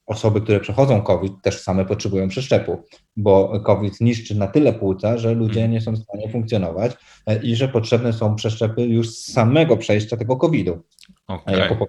[0.09, 2.83] osoby, które przechodzą COVID, też same potrzebują przeszczepu,
[3.17, 5.71] bo COVID niszczy na tyle płuca, że ludzie mhm.
[5.71, 6.93] nie są w stanie funkcjonować
[7.27, 10.79] e, i że potrzebne są przeszczepy już z samego przejścia tego COVID-u.
[11.27, 11.59] Okay.
[11.59, 11.87] Jako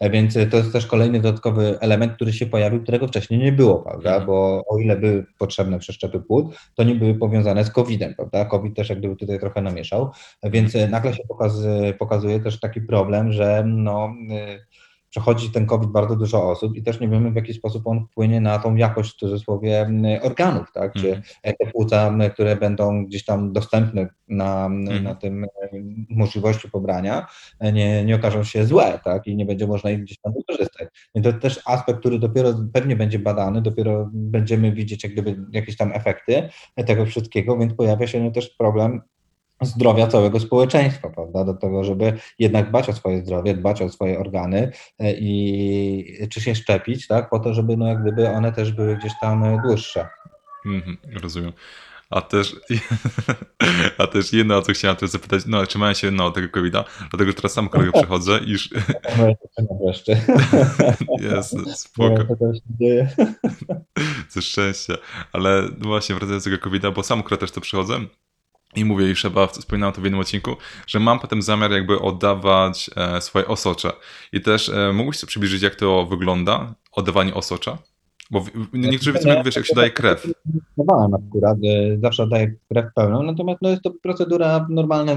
[0.00, 3.78] e, Więc to jest też kolejny dodatkowy element, który się pojawił, którego wcześniej nie było,
[3.78, 4.10] prawda?
[4.10, 4.26] Mhm.
[4.26, 8.44] Bo o ile były potrzebne przeszczepy płuc, to nie były powiązane z COVID-em, prawda?
[8.44, 10.10] COVID też jak gdyby tutaj trochę namieszał,
[10.42, 11.22] więc nagle się
[11.98, 14.14] pokazuje też taki problem, że no,
[15.10, 18.40] przechodzi ten COVID bardzo dużo osób i też nie wiemy, w jaki sposób on wpłynie
[18.40, 19.90] na tą jakość, w cudzysłowie,
[20.22, 20.92] organów, tak?
[20.92, 21.22] Czy mhm.
[21.58, 25.04] te płuca, które będą gdzieś tam dostępne na, mm.
[25.04, 25.46] na tym
[26.10, 27.26] możliwości pobrania,
[27.72, 29.26] nie, nie okażą się złe, tak?
[29.26, 30.88] I nie będzie można ich gdzieś tam wykorzystać.
[31.14, 35.76] I to też aspekt, który dopiero pewnie będzie badany, dopiero będziemy widzieć jak gdyby jakieś
[35.76, 36.48] tam efekty
[36.86, 39.00] tego wszystkiego, więc pojawia się no też problem
[39.62, 41.44] zdrowia całego społeczeństwa, prawda?
[41.44, 46.40] Do tego, żeby jednak dbać o swoje zdrowie, dbać o swoje organy e, i czy
[46.40, 47.30] się szczepić, tak?
[47.30, 50.08] Po to, żeby no jak gdyby one też były gdzieś tam dłuższe.
[50.66, 51.52] Mm, rozumiem.
[52.10, 52.56] A też,
[53.98, 56.74] a też jedno, o co chciałem też zapytać, no, czy mają się no, tego covid
[57.10, 58.70] dlatego że teraz sam kolego przechodzę i już...
[59.84, 60.20] Wreszcie.
[61.36, 62.24] Jest, spoko.
[64.30, 64.94] Ze szczęścia.
[65.32, 68.00] Ale właśnie wracając do tego covid bo sam akurat też to przechodzę
[68.76, 70.56] i mówię, już chyba wspominałem to w jednym odcinku,
[70.86, 73.92] że mam potem zamiar jakby oddawać e, swoje osocze.
[74.32, 77.78] I też e, mógłbyś sobie przybliżyć, jak to wygląda, oddawanie osocza?
[78.30, 80.32] Bo niektórzy wiedzą, wiesz, jak się daje krew.
[80.78, 81.58] Dawałem akurat,
[82.02, 85.16] zawsze oddaję krew pełną, natomiast no, jest to procedura normalna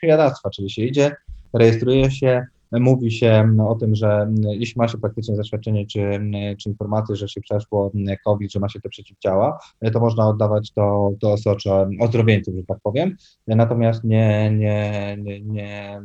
[0.00, 1.16] krwiodawstwa, czyli się idzie,
[1.52, 6.20] rejestruje się, mówi się o tym, że jeśli ma się praktycznie zaświadczenie czy,
[6.58, 7.92] czy informację, że się przeszło
[8.24, 9.58] COVID, że ma się te przeciwciała,
[9.92, 13.16] to można oddawać to, to osocze ozdrowieńców, że tak powiem.
[13.46, 16.00] Natomiast nie, nie, nie, nie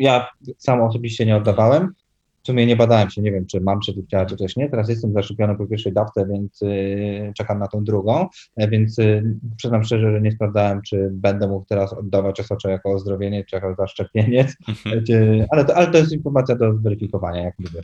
[0.00, 1.94] ja sam osobiście nie oddawałem.
[2.42, 4.70] W sumie nie badałem się, nie wiem, czy mam przeciwciała, czy też nie.
[4.70, 9.36] Teraz jestem zaszczepiony po pierwszej dawce, więc y, czekam na tą drugą, e, więc y,
[9.56, 13.74] przyznam szczerze, że nie sprawdzałem, czy będę mógł teraz oddawać osocze jako ozdrowienie, czy jako
[13.74, 15.04] zaszczepieniec, mhm.
[15.50, 17.82] ale, to, ale to jest informacja do zweryfikowania, jak mówię.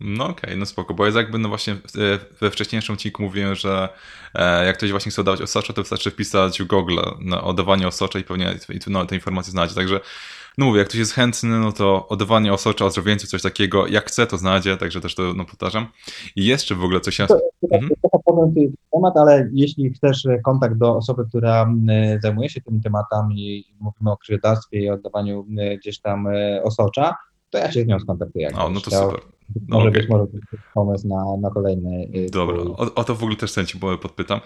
[0.00, 1.76] No okej, okay, no spoko, bo jest jakby no właśnie
[2.40, 3.88] we wcześniejszym odcinku mówiłem, że
[4.34, 8.18] e, jak ktoś właśnie chce oddawać osocze, to wystarczy wpisać w Google no, oddawanie osocza
[8.18, 8.54] i pewnie
[8.86, 10.00] no, te informacje znajdzie, także
[10.58, 14.26] no mówię, jak ktoś jest chętny, no to oddawanie osocza, ozdrowieńcu, coś takiego, jak chce,
[14.26, 15.86] to znajdzie, także też to no, powtarzam.
[16.36, 17.18] I jeszcze w ogóle coś...
[17.18, 17.26] Ja...
[17.26, 17.40] To,
[17.72, 17.90] mhm.
[18.92, 21.68] temat, ale jeśli chcesz kontakt do osoby, która
[22.22, 25.46] zajmuje się tymi tematami, mówimy o krwiodawstwie i oddawaniu
[25.78, 27.14] gdzieś tam e, osocza,
[27.50, 28.50] to ja się z nią skontaktuję.
[28.56, 29.20] O, no to super.
[29.68, 30.00] No, może okay.
[30.00, 30.24] być może
[30.74, 32.08] pomysł na, na kolejny.
[32.14, 34.40] Y, Dobra, o, o, to w ogóle też chcę Ci podpytam,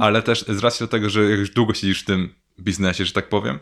[0.00, 3.28] ale też z racji do tego, że już długo siedzisz w tym biznesie, że tak
[3.28, 3.58] powiem,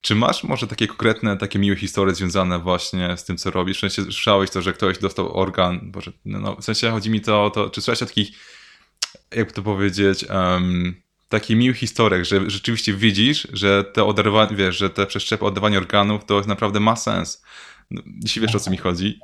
[0.00, 3.76] czy masz może takie konkretne, takie miłe historie związane właśnie z tym, co robisz?
[3.76, 7.20] W sensie słyszałeś to, że ktoś dostał organ, boże, no, no w sensie chodzi mi
[7.20, 8.28] to to, czy słyszałeś o takich,
[9.30, 10.94] jakby to powiedzieć, um,
[11.28, 16.24] takich miłych historiach, że rzeczywiście widzisz, że te oderwanie, wiesz, że te przeszczepy, oddawanie organów
[16.24, 17.42] to naprawdę ma sens.
[17.90, 19.18] No, jeśli wiesz, o co mi chodzi.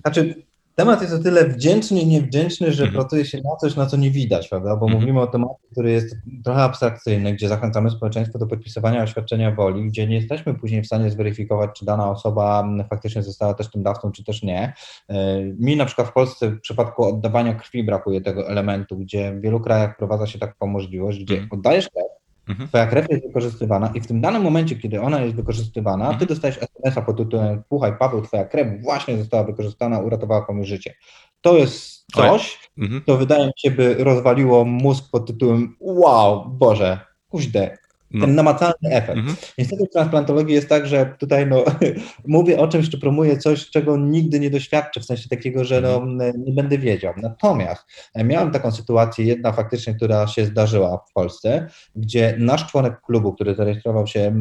[0.00, 0.42] Znaczy,
[0.80, 3.00] temat jest o tyle wdzięczny i niewdzięczny, że mhm.
[3.00, 4.76] pracuje się na coś, na co nie widać, prawda?
[4.76, 5.00] Bo mhm.
[5.00, 10.06] mówimy o temacie, który jest trochę abstrakcyjny, gdzie zachęcamy społeczeństwo do podpisywania oświadczenia woli, gdzie
[10.06, 14.24] nie jesteśmy później w stanie zweryfikować, czy dana osoba faktycznie została też tym dawcą, czy
[14.24, 14.72] też nie.
[15.08, 19.40] E, mi na przykład w Polsce w przypadku oddawania krwi brakuje tego elementu, gdzie w
[19.40, 21.50] wielu krajach wprowadza się taką możliwość, gdzie mhm.
[21.52, 22.19] oddajesz krew,
[22.50, 22.68] Mhm.
[22.68, 26.18] Twoja krew jest wykorzystywana i w tym danym momencie, kiedy ona jest wykorzystywana, mhm.
[26.18, 30.94] ty dostajesz SMS-a pod tytułem Słuchaj Paweł, twoja krew właśnie została wykorzystana, uratowała komuś życie.
[31.40, 33.02] To jest coś, mhm.
[33.06, 37.78] co wydaje mi się by rozwaliło mózg pod tytułem wow, Boże, kuźde,
[38.10, 38.26] no.
[38.26, 39.18] ten namacalny efekt.
[39.18, 39.36] Mhm.
[39.58, 41.64] Niestety w transplantologii jest tak, że tutaj no,
[42.26, 45.94] mówię o czymś, czy promuję coś, czego nigdy nie doświadczę, w sensie takiego, że no,
[45.94, 46.44] mhm.
[46.44, 47.14] nie będę wiedział.
[47.16, 53.00] Natomiast e, miałem taką sytuację, jedna faktycznie, która się zdarzyła w Polsce, gdzie nasz członek
[53.00, 54.32] klubu, który zarejestrował się e,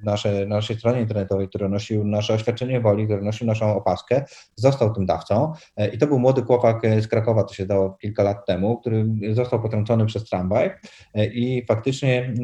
[0.00, 4.24] w nasze, na naszej stronie internetowej, który nosił nasze oświadczenie woli, który nosił naszą opaskę,
[4.54, 8.22] został tym dawcą e, i to był młody chłopak z Krakowa, to się dało kilka
[8.22, 10.70] lat temu, który został potrącony przez tramwaj
[11.14, 12.34] i faktycznie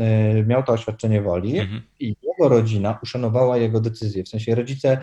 [0.47, 1.83] miał miał to oświadczenie woli mhm.
[2.01, 4.25] i jego rodzina uszanowała jego decyzję.
[4.25, 4.99] W sensie rodzice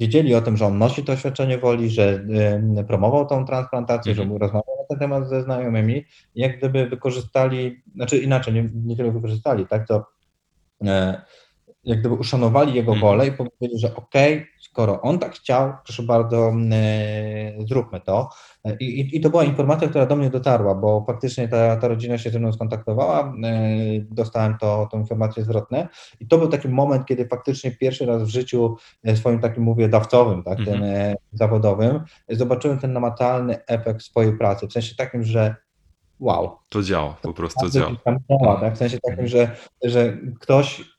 [0.00, 2.24] wiedzieli o tym, że on nosi to oświadczenie woli, że
[2.80, 4.28] y, promował tą transplantację, mhm.
[4.28, 9.12] że rozmawiał na ten temat ze znajomymi, jak gdyby wykorzystali, znaczy inaczej, nie, nie tyle
[9.12, 10.06] wykorzystali, tak, to
[10.82, 10.86] y,
[11.84, 13.00] jak gdyby uszanowali jego mhm.
[13.00, 16.52] wolę i powiedzieli, że okej, okay, skoro on tak chciał, proszę bardzo,
[17.60, 18.28] y, zróbmy to.
[18.80, 22.18] I, i, I, to była informacja, która do mnie dotarła, bo faktycznie ta, ta rodzina
[22.18, 25.86] się ze mną skontaktowała, yy, dostałem to, tą informację zwrotną
[26.20, 29.88] i to był taki moment, kiedy faktycznie pierwszy raz w życiu e, swoim takim, mówię,
[29.88, 31.14] dawcowym, tak, mm -hmm.
[31.32, 35.56] zawodowym, zobaczyłem ten namacalny efekt swojej pracy, w sensie takim, że
[36.20, 36.58] wow.
[36.68, 37.90] To działa, po prostu działa.
[38.30, 38.74] działa tak?
[38.74, 40.91] W sensie takim, że, że ktoś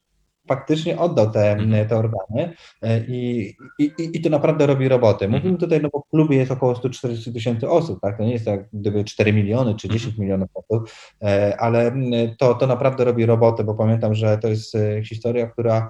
[0.47, 1.87] faktycznie oddał te, mhm.
[1.87, 5.27] te organy e, i, i, i to naprawdę robi robotę.
[5.27, 5.57] Mówimy mhm.
[5.57, 8.17] tutaj, no bo w klubie jest około 140 tysięcy osób, tak?
[8.17, 10.21] To nie jest jak gdyby 4 miliony czy 10 mhm.
[10.21, 10.89] milionów osób,
[11.21, 11.91] e, ale
[12.37, 15.89] to, to naprawdę robi robotę, bo pamiętam, że to jest e, historia, która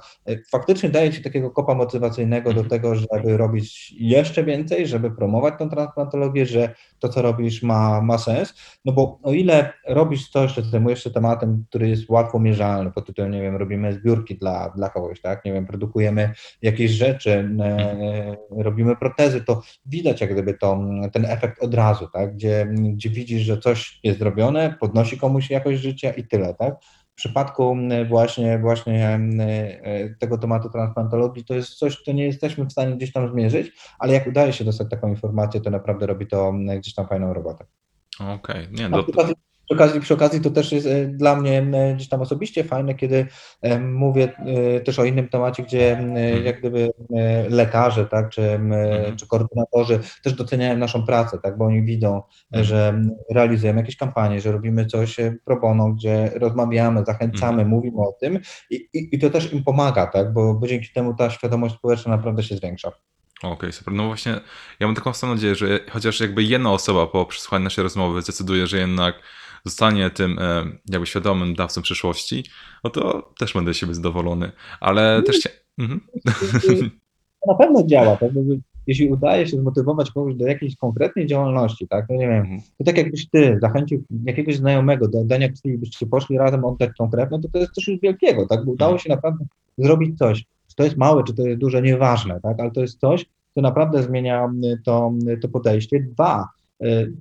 [0.52, 5.70] faktycznie daje ci takiego kopa motywacyjnego do tego, żeby robić jeszcze więcej, żeby promować tą
[5.70, 8.54] transplantologię, że to, co robisz ma, ma sens,
[8.86, 13.06] no bo o ile robisz coś, że zajmujesz się tematem, który jest łatwo mierzalny, pod
[13.06, 15.46] tytułem, nie wiem, robimy zbiórki dla, dla kogoś, tak?
[15.46, 20.80] Nie wiem, produkujemy jakieś rzeczy, e, robimy protezy, to widać jak gdyby to,
[21.14, 22.34] ten efekt od razu, tak?
[22.34, 26.76] Gdzie, gdzie widzisz, że coś jest zrobione, podnosi komuś jakość życia i tyle, tak?
[27.12, 27.78] W przypadku
[28.10, 33.12] właśnie, właśnie e, tego tematu transplantologii to jest coś, co nie jesteśmy w stanie gdzieś
[33.12, 37.08] tam zmierzyć, ale jak udaje się dostać taką informację, to naprawdę robi to gdzieś tam
[37.08, 37.66] fajną robotę.
[38.20, 38.68] Okej, okay.
[38.72, 39.04] nie, do
[39.74, 42.96] Przy okazji, przy okazji to też jest e, dla mnie e, gdzieś tam osobiście fajne,
[42.96, 43.28] kiedy
[43.62, 44.34] e, mówię
[44.86, 46.46] też o innym temacie, gdzie mhm.
[46.46, 46.92] jak gdyby
[47.50, 49.16] lekarze, tak, czy, mhm.
[49.16, 52.66] czy koordynatorzy też doceniają naszą pracę, tak, bo oni widzą, mhm.
[52.66, 58.40] że realizujemy jakieś kampanie, że robimy coś pro bono, gdzie rozmawiamy, zachęcamy, mówimy o tym
[58.70, 62.16] i, i, i to też im pomaga, tak, bo, bo dzięki temu ta świadomość społeczna
[62.16, 62.92] naprawdę się zwiększa.
[63.44, 63.94] Okej, okay, super.
[63.94, 64.32] No właśnie,
[64.80, 68.68] ja mam taką samą nadzieję, że chociaż jakby jedna osoba po przesłuchaniu naszej rozmowy zdecyduje,
[68.68, 69.16] że jednak
[69.66, 72.44] zostanie tym e, jakby świadomym dawcą przyszłości,
[72.84, 74.52] no to też będę siebie zadowolony.
[74.80, 75.50] Ale też się...
[75.78, 76.02] Mhm.
[77.42, 78.30] To na pewno działa, tak?
[78.88, 82.62] Jeśli udaje się zmotywować kogoś do jakiejś konkretnej działalności, tak, no nie wiem, mhm.
[82.78, 87.10] to tak jakbyś ty zachęcił jakiegoś znajomego do oddania krwi, byście poszli razem oddać tą
[87.10, 89.46] krew, no to to jest coś już wielkiego, tak, bo udało się naprawdę
[89.78, 90.46] zrobić coś.
[90.68, 93.62] Czy to jest małe, czy to jest duże, nieważne, tak, ale to jest coś, co
[93.62, 94.50] naprawdę zmienia
[94.86, 96.00] to, to podejście.
[96.00, 96.48] Dwa,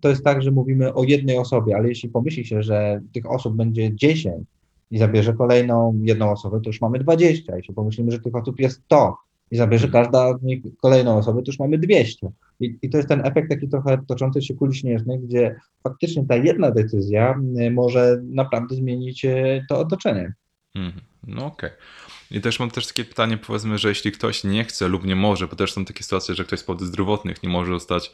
[0.00, 3.56] to jest tak, że mówimy o jednej osobie, ale jeśli pomyśli się, że tych osób
[3.56, 4.46] będzie 10
[4.90, 7.56] i zabierze kolejną jedną osobę, to już mamy 20.
[7.56, 9.16] Jeśli pomyślimy, że tych osób jest 100
[9.50, 12.30] i zabierze każda z nich kolejną osobę, to już mamy 200.
[12.60, 16.36] I, I, to jest ten efekt taki trochę toczący się kuli śnieżnej, gdzie faktycznie ta
[16.36, 20.32] jedna decyzja y, może naprawdę zmienić y, to otoczenie.
[20.74, 20.92] Mm,
[21.26, 21.70] no okej.
[21.70, 22.38] Okay.
[22.38, 25.48] I też mam też takie pytanie, powiedzmy, że jeśli ktoś nie chce lub nie może,
[25.48, 28.12] bo też są takie sytuacje, że ktoś z powodów zdrowotnych nie może zostać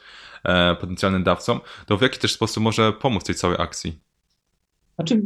[0.80, 4.08] potencjalnym dawcą, to w jaki też sposób może pomóc tej całej akcji?
[4.98, 5.22] Znaczy,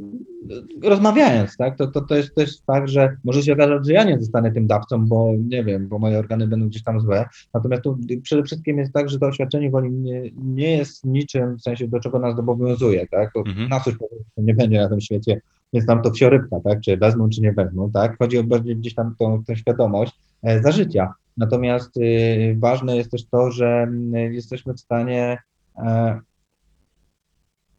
[0.82, 4.04] rozmawiając, tak, to, to, to, jest, to jest fakt, że może się okazać, że ja
[4.04, 7.28] nie zostanę tym dawcą, bo nie wiem, bo moje organy będą gdzieś tam złe.
[7.54, 11.62] Natomiast tu przede wszystkim jest tak, że to oświadczenie woli nie, nie jest niczym, w
[11.62, 13.32] sensie do czego nas zobowiązuje, tak?
[13.32, 13.68] To mhm.
[13.68, 13.96] nas już
[14.36, 15.40] nie będzie na tym świecie,
[15.72, 16.80] jest nam to wsiorybka, tak?
[16.80, 18.18] Czy wezmą, czy nie wezmą, tak?
[18.18, 21.14] Chodzi o bardziej gdzieś tam tą, tą świadomość e, za życia.
[21.36, 25.38] Natomiast y, ważne jest też to, że y, jesteśmy w stanie
[25.76, 26.20] e,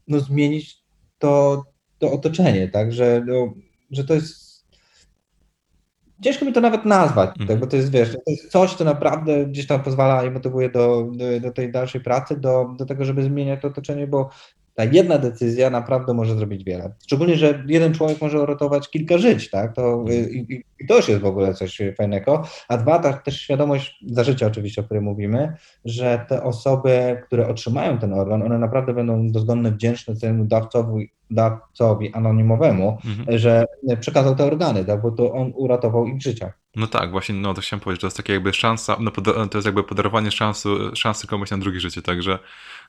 [0.08, 0.84] no, zmienić
[1.18, 1.64] to,
[1.98, 3.54] to otoczenie, tak, że, no,
[3.90, 4.44] że to jest
[6.24, 7.60] ciężko mi to nawet nazwać, tak, mhm.
[7.60, 11.08] bo to jest, wiesz, to jest coś, co naprawdę gdzieś tam pozwala i motywuje do,
[11.12, 14.30] do, do, tej dalszej pracy, do, do tego, żeby zmieniać to otoczenie, bo
[14.74, 16.94] ta jedna decyzja naprawdę może zrobić wiele.
[17.02, 19.74] Szczególnie, że jeden człowiek może uratować kilka żyć, tak?
[19.74, 20.30] To, mhm.
[20.30, 22.44] i, i to już jest w ogóle coś fajnego.
[22.68, 25.52] A dwa, ta też świadomość za życia oczywiście, o której mówimy,
[25.84, 32.14] że te osoby, które otrzymają ten organ, one naprawdę będą dozgonnie wdzięczne temu dawcowi, dawcowi
[32.14, 33.38] anonimowemu, mhm.
[33.38, 33.64] że
[34.00, 35.02] przekazał te organy, tak?
[35.02, 36.52] bo to on uratował ich życia.
[36.76, 39.10] No tak, właśnie, no to chciałem powiedzieć, że to jest takie jakby szansa, no
[39.50, 42.38] to jest jakby podarowanie szansy, szansy komuś na drugie życie, także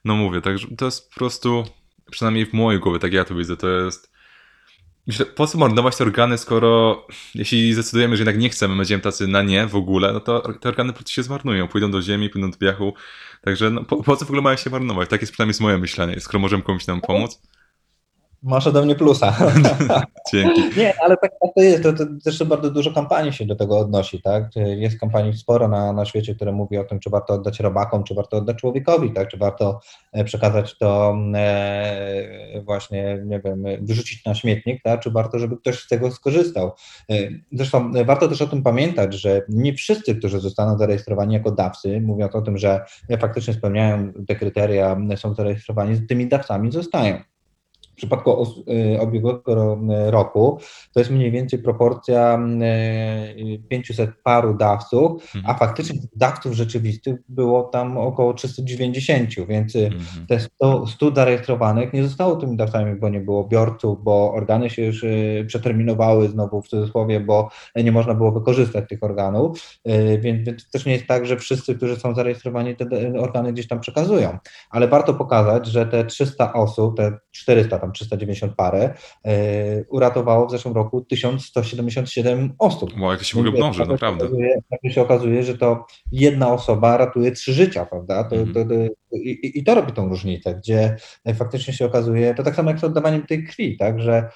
[0.05, 1.63] no mówię, także to jest po prostu,
[2.11, 4.15] przynajmniej w mojej głowie, tak ja to widzę, to jest
[5.07, 9.27] Myślę, po co marnować te organy, skoro jeśli zdecydujemy, że jednak nie chcemy, będziemy tacy
[9.27, 12.29] na nie w ogóle, no to te organy po prostu się zmarnują, pójdą do ziemi,
[12.29, 12.93] pójdą do piachu,
[13.41, 15.09] także no, po, po, co w ogóle mają się marnować?
[15.09, 17.41] Tak jest przynajmniej moje myślenie, skoro możemy komuś nam pomóc.
[18.45, 19.35] Masz ode mnie plusa.
[20.31, 20.61] Dzięki.
[20.77, 21.83] Nie, ale tak, tak to jest.
[21.83, 24.55] To, to też bardzo dużo kampanii się do tego odnosi, tak?
[24.55, 28.13] Jest kampanii sporo na, na świecie, które mówi o tym, czy warto oddać robakom, czy
[28.13, 29.27] warto oddać człowiekowi, tak?
[29.27, 29.79] Czy warto
[30.13, 34.99] e, przekazać to e, właśnie, nie wiem, wyrzucić na śmietnik, tak?
[34.99, 36.71] Czy warto, żeby ktoś z tego skorzystał.
[37.11, 37.15] E,
[37.51, 42.35] zresztą warto też o tym pamiętać, że nie wszyscy, którzy zostaną zarejestrowani jako dawcy, mówiąc
[42.35, 42.85] o tym, że
[43.19, 47.34] faktycznie spełniają te kryteria, są zarejestrowani, tymi dawcami zostają.
[47.95, 48.45] W przypadku
[49.01, 49.77] ubiegłego
[50.07, 50.59] y, roku
[50.93, 52.39] to jest mniej więcej proporcja
[53.69, 55.45] 500 y, paru dawców, mhm.
[55.47, 60.27] a faktycznie dawców rzeczywistych było tam około 390, więc y, mhm.
[60.27, 64.85] te 100, 100 zarejestrowanych nie zostało tymi dawcami, bo nie było biorców, bo organy się
[64.85, 65.05] już
[65.47, 69.59] przeterminowały znowu w cudzysłowie, bo nie można było wykorzystać tych organów,
[70.19, 72.85] więc, więc też nie jest tak, że wszyscy, którzy są zarejestrowani, te
[73.19, 74.37] organy gdzieś tam przekazują,
[74.69, 78.93] ale warto pokazać, że te 300 osób, te 400 tam 390 parę,
[79.25, 82.99] e, uratowało w zeszłym roku 1177 osób.
[82.99, 84.29] Wow, jak to się w ogóle mnoży, naprawdę.
[84.69, 88.23] Tak się okazuje, że to jedna osoba ratuje trzy życia, prawda?
[88.23, 88.73] To, mm to, to,
[89.17, 90.95] i, I to robi tą różnicę, gdzie
[91.35, 94.29] faktycznie się okazuje, to tak samo jak z oddawaniem tej krwi, tak, że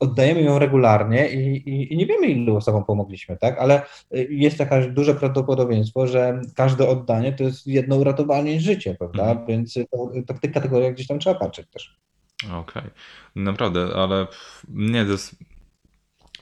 [0.00, 3.58] oddajemy ją regularnie i, i, i, nie wiemy, ilu osobom pomogliśmy, tak?
[3.58, 3.82] Ale
[4.30, 9.22] jest jakaś duże prawdopodobieństwo, że każde oddanie to jest jedno uratowanie życia, prawda?
[9.22, 9.46] Mhm.
[9.46, 11.96] Więc to, to w tych kategoriach gdzieś tam trzeba patrzeć też.
[12.44, 12.90] Okej, okay.
[13.36, 14.26] naprawdę, ale
[14.68, 15.36] nie, to jest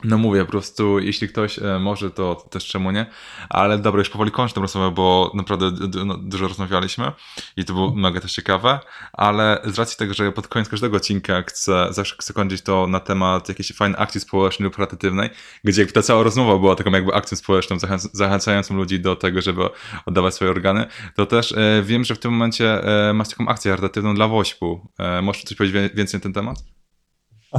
[0.05, 3.07] no mówię, po prostu jeśli ktoś e, może, to też czemu nie.
[3.49, 7.13] Ale dobra, już powoli kończę tę rozmowę, bo naprawdę no, dużo rozmawialiśmy
[7.57, 8.81] i to było mega też ciekawe,
[9.13, 13.01] ale z racji tego, że pod koniec każdego odcinka chcę, zawsze chcę kończyć to na
[13.01, 15.31] temat jakiejś fajnej akcji społecznej lub charytatywnej,
[15.65, 17.77] gdzie jakby ta cała rozmowa była taką jakby akcją społeczną,
[18.13, 19.69] zachęcającą ludzi do tego, żeby
[20.07, 23.71] oddawać swoje organy, to też e, wiem, że w tym momencie e, masz taką akcję
[23.71, 24.89] charytatywną dla Wośpu.
[25.23, 26.84] Możesz coś powiedzieć więcej na ten temat?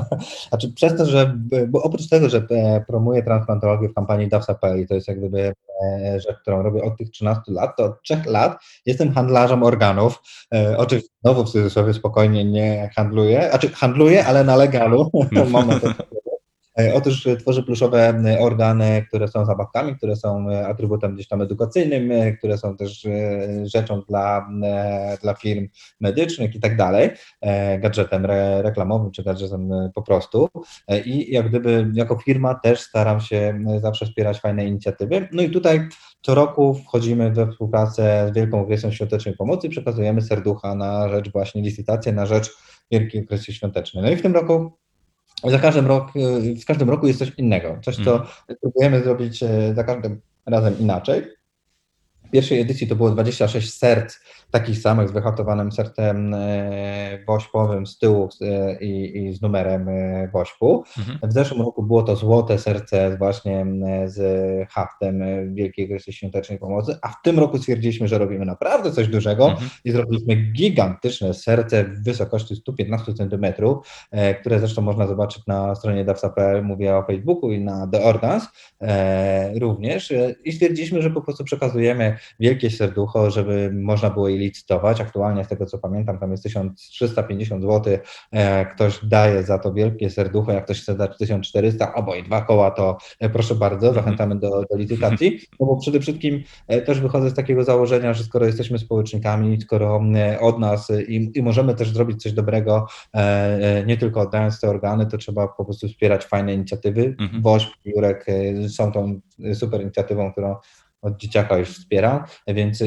[0.50, 1.38] Znaczy przez to, że,
[1.68, 5.54] bo oprócz tego, że e, promuję transplantologię w kampanii DAWSA.pl i to jest jak gdyby
[5.84, 10.22] e, rzecz, którą robię od tych 13 lat, to od 3 lat jestem handlarzem organów.
[10.54, 15.12] E, oczywiście znowu w cudzysłowie spokojnie nie handluję, znaczy handluję, ale na legalu.
[15.36, 16.25] To E,
[16.94, 22.12] otóż tworzy pluszowe e, organy, które są zabawkami, które są e, atrybutem gdzieś tam edukacyjnym,
[22.38, 23.08] które są też
[23.64, 24.50] rzeczą dla,
[25.22, 25.68] dla firm
[26.00, 27.10] medycznych i tak dalej,
[27.80, 28.26] gadżetem
[28.62, 30.50] reklamowym czy gadżetem po prostu.
[31.06, 35.28] I jak gdyby jako firma też staram się zawsze wspierać fajne inicjatywy.
[35.32, 35.90] No i tutaj
[36.22, 41.62] co roku wchodzimy we współpracę z Wielką Okresją Świątecznej Pomocy, przekazujemy serducha na rzecz właśnie
[41.62, 42.50] licytację, na rzecz
[42.92, 44.04] Wielkiej Okresy Świątecznej.
[44.04, 44.72] No i w tym roku
[45.44, 46.12] za każdym rok,
[46.62, 47.78] w każdym roku jest coś innego.
[47.84, 48.28] Coś, co mm.
[48.62, 51.24] próbujemy zrobić e, za każdym razem inaczej.
[52.36, 54.20] W pierwszej edycji to było 26 serc
[54.52, 60.28] takich samych z wyhatowanym sercem e, wośpowym z tyłu e, i, i z numerem e,
[60.34, 60.84] wośpu.
[60.98, 61.20] Mhm.
[61.24, 63.66] W zeszłym roku było to złote serce właśnie
[64.06, 64.20] z
[64.70, 65.24] haftem
[65.56, 69.70] Wielkiej Gresy Świątecznej Pomocy, a w tym roku stwierdziliśmy, że robimy naprawdę coś dużego mhm.
[69.86, 73.46] i zrobiliśmy gigantyczne serce w wysokości 115 cm,
[74.40, 78.48] które zresztą można zobaczyć na stronie dawsa.pl, mówię o Facebooku i na The Organs
[79.62, 80.14] również
[80.46, 85.02] i stwierdziliśmy, że po prostu przekazujemy wielkie serducho, żeby można było je licytować.
[85.02, 87.98] Aktualnie z tego co pamiętam, tam jest 1350 zł.
[88.32, 92.42] E, ktoś daje za to wielkie serducho, jak ktoś chce dać 1400, albo i dwa
[92.42, 94.06] koła, to e, proszę bardzo, mhm.
[94.06, 95.40] zachęcamy do, do licytacji.
[95.60, 100.02] No bo przede wszystkim e, też wychodzę z takiego założenia, że skoro jesteśmy społecznikami, skoro
[100.40, 102.88] od nas i, i możemy też zrobić coś dobrego,
[103.86, 107.16] nie tylko oddając te organy, to trzeba po prostu wspierać fajne inicjatywy.
[107.20, 107.42] Mhm.
[107.42, 108.26] WOŚP, Jurek
[108.68, 109.20] są tą
[109.54, 110.56] super inicjatywą, którą
[111.06, 112.84] od dzieciaka już wspieram, więc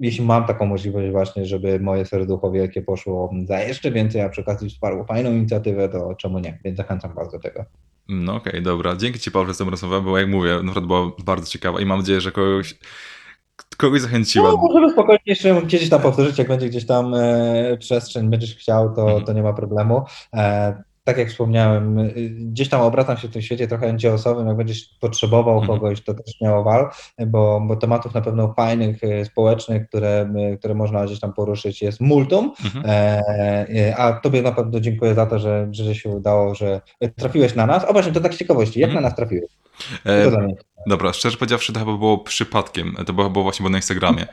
[0.00, 4.40] jeśli mam taką możliwość właśnie, żeby moje serducho wielkie poszło za jeszcze więcej, a przy
[4.40, 6.58] okazji wsparło fajną inicjatywę, to czemu nie?
[6.64, 7.64] Więc zachęcam bardzo do tego.
[8.08, 8.96] No okej, okay, dobra.
[8.96, 11.98] Dzięki Ci Paweł za tę rozmowę, bo jak mówię, naprawdę była bardzo ciekawa i mam
[11.98, 12.78] nadzieję, że kogoś
[13.76, 14.50] kogoś zachęciła.
[14.50, 18.94] No, możemy spokojnie jeszcze kiedyś tam powtórzyć, jak będzie gdzieś tam e, przestrzeń, będziesz chciał,
[18.94, 19.24] to, mhm.
[19.24, 20.02] to nie ma problemu.
[20.34, 24.56] E, tak jak wspomniałem, y, gdzieś tam obracam się w tym świecie trochę NGO-sowym, jak
[24.56, 25.78] będziesz potrzebował mhm.
[25.78, 26.88] kogoś, to też miało wal,
[27.26, 31.82] bo, bo tematów na pewno fajnych, y, społecznych, które, y, które można gdzieś tam poruszyć
[31.82, 32.84] jest multum, mhm.
[32.86, 36.80] e, a Tobie na pewno dziękuję za to, że, że się udało, że
[37.16, 37.84] trafiłeś na nas.
[37.84, 39.04] O właśnie, to tak z ciekawości, jak mhm.
[39.04, 39.50] na nas trafiłeś?
[40.06, 40.30] E,
[40.86, 42.96] dobra, szczerze powiedziawszy, to chyba było przypadkiem.
[43.06, 44.26] To było, właśnie było na Instagramie.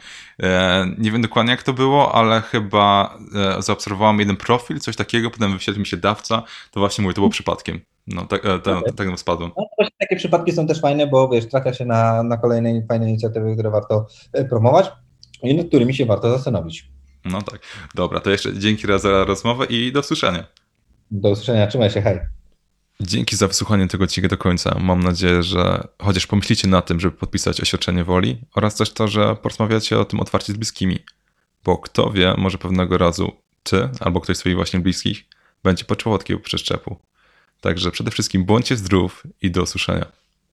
[0.44, 3.18] E, nie wiem dokładnie jak to było, ale chyba
[3.58, 7.22] e, zaobserwowałem jeden profil, coś takiego, potem wyświetlił mi się dawca, to właśnie mówię, to
[7.22, 7.82] było przypadkiem.
[8.08, 9.52] No, tak, e, tak, tak nam spadłem.
[9.58, 13.54] No, takie przypadki są też fajne, bo wiesz, trafia się na, na kolejne fajne inicjatywy,
[13.54, 14.92] które warto e, promować
[15.44, 16.90] i nad którymi się warto zastanowić.
[17.26, 17.60] No tak.
[17.96, 20.44] Dobra, to jeszcze dzięki raz za rozmowę i do usłyszenia.
[21.12, 22.20] Do usłyszenia, trzymaj się, hej.
[23.00, 24.78] Dzięki za wysłuchanie tego odcinka do końca.
[24.80, 29.36] Mam nadzieję, że chociaż pomyślicie na tym, żeby podpisać oświadczenie woli oraz też to, że
[29.36, 31.00] porozmawiacie o tym otwarcie z bliskimi.
[31.64, 33.32] Bo kto wie, może pewnego razu
[33.64, 35.24] ty albo ktoś z swoich właśnie bliskich
[35.64, 37.00] będzie potrzebował takiego przeszczepu.
[37.62, 40.06] Także przede wszystkim bądźcie zdrów i do usłyszenia.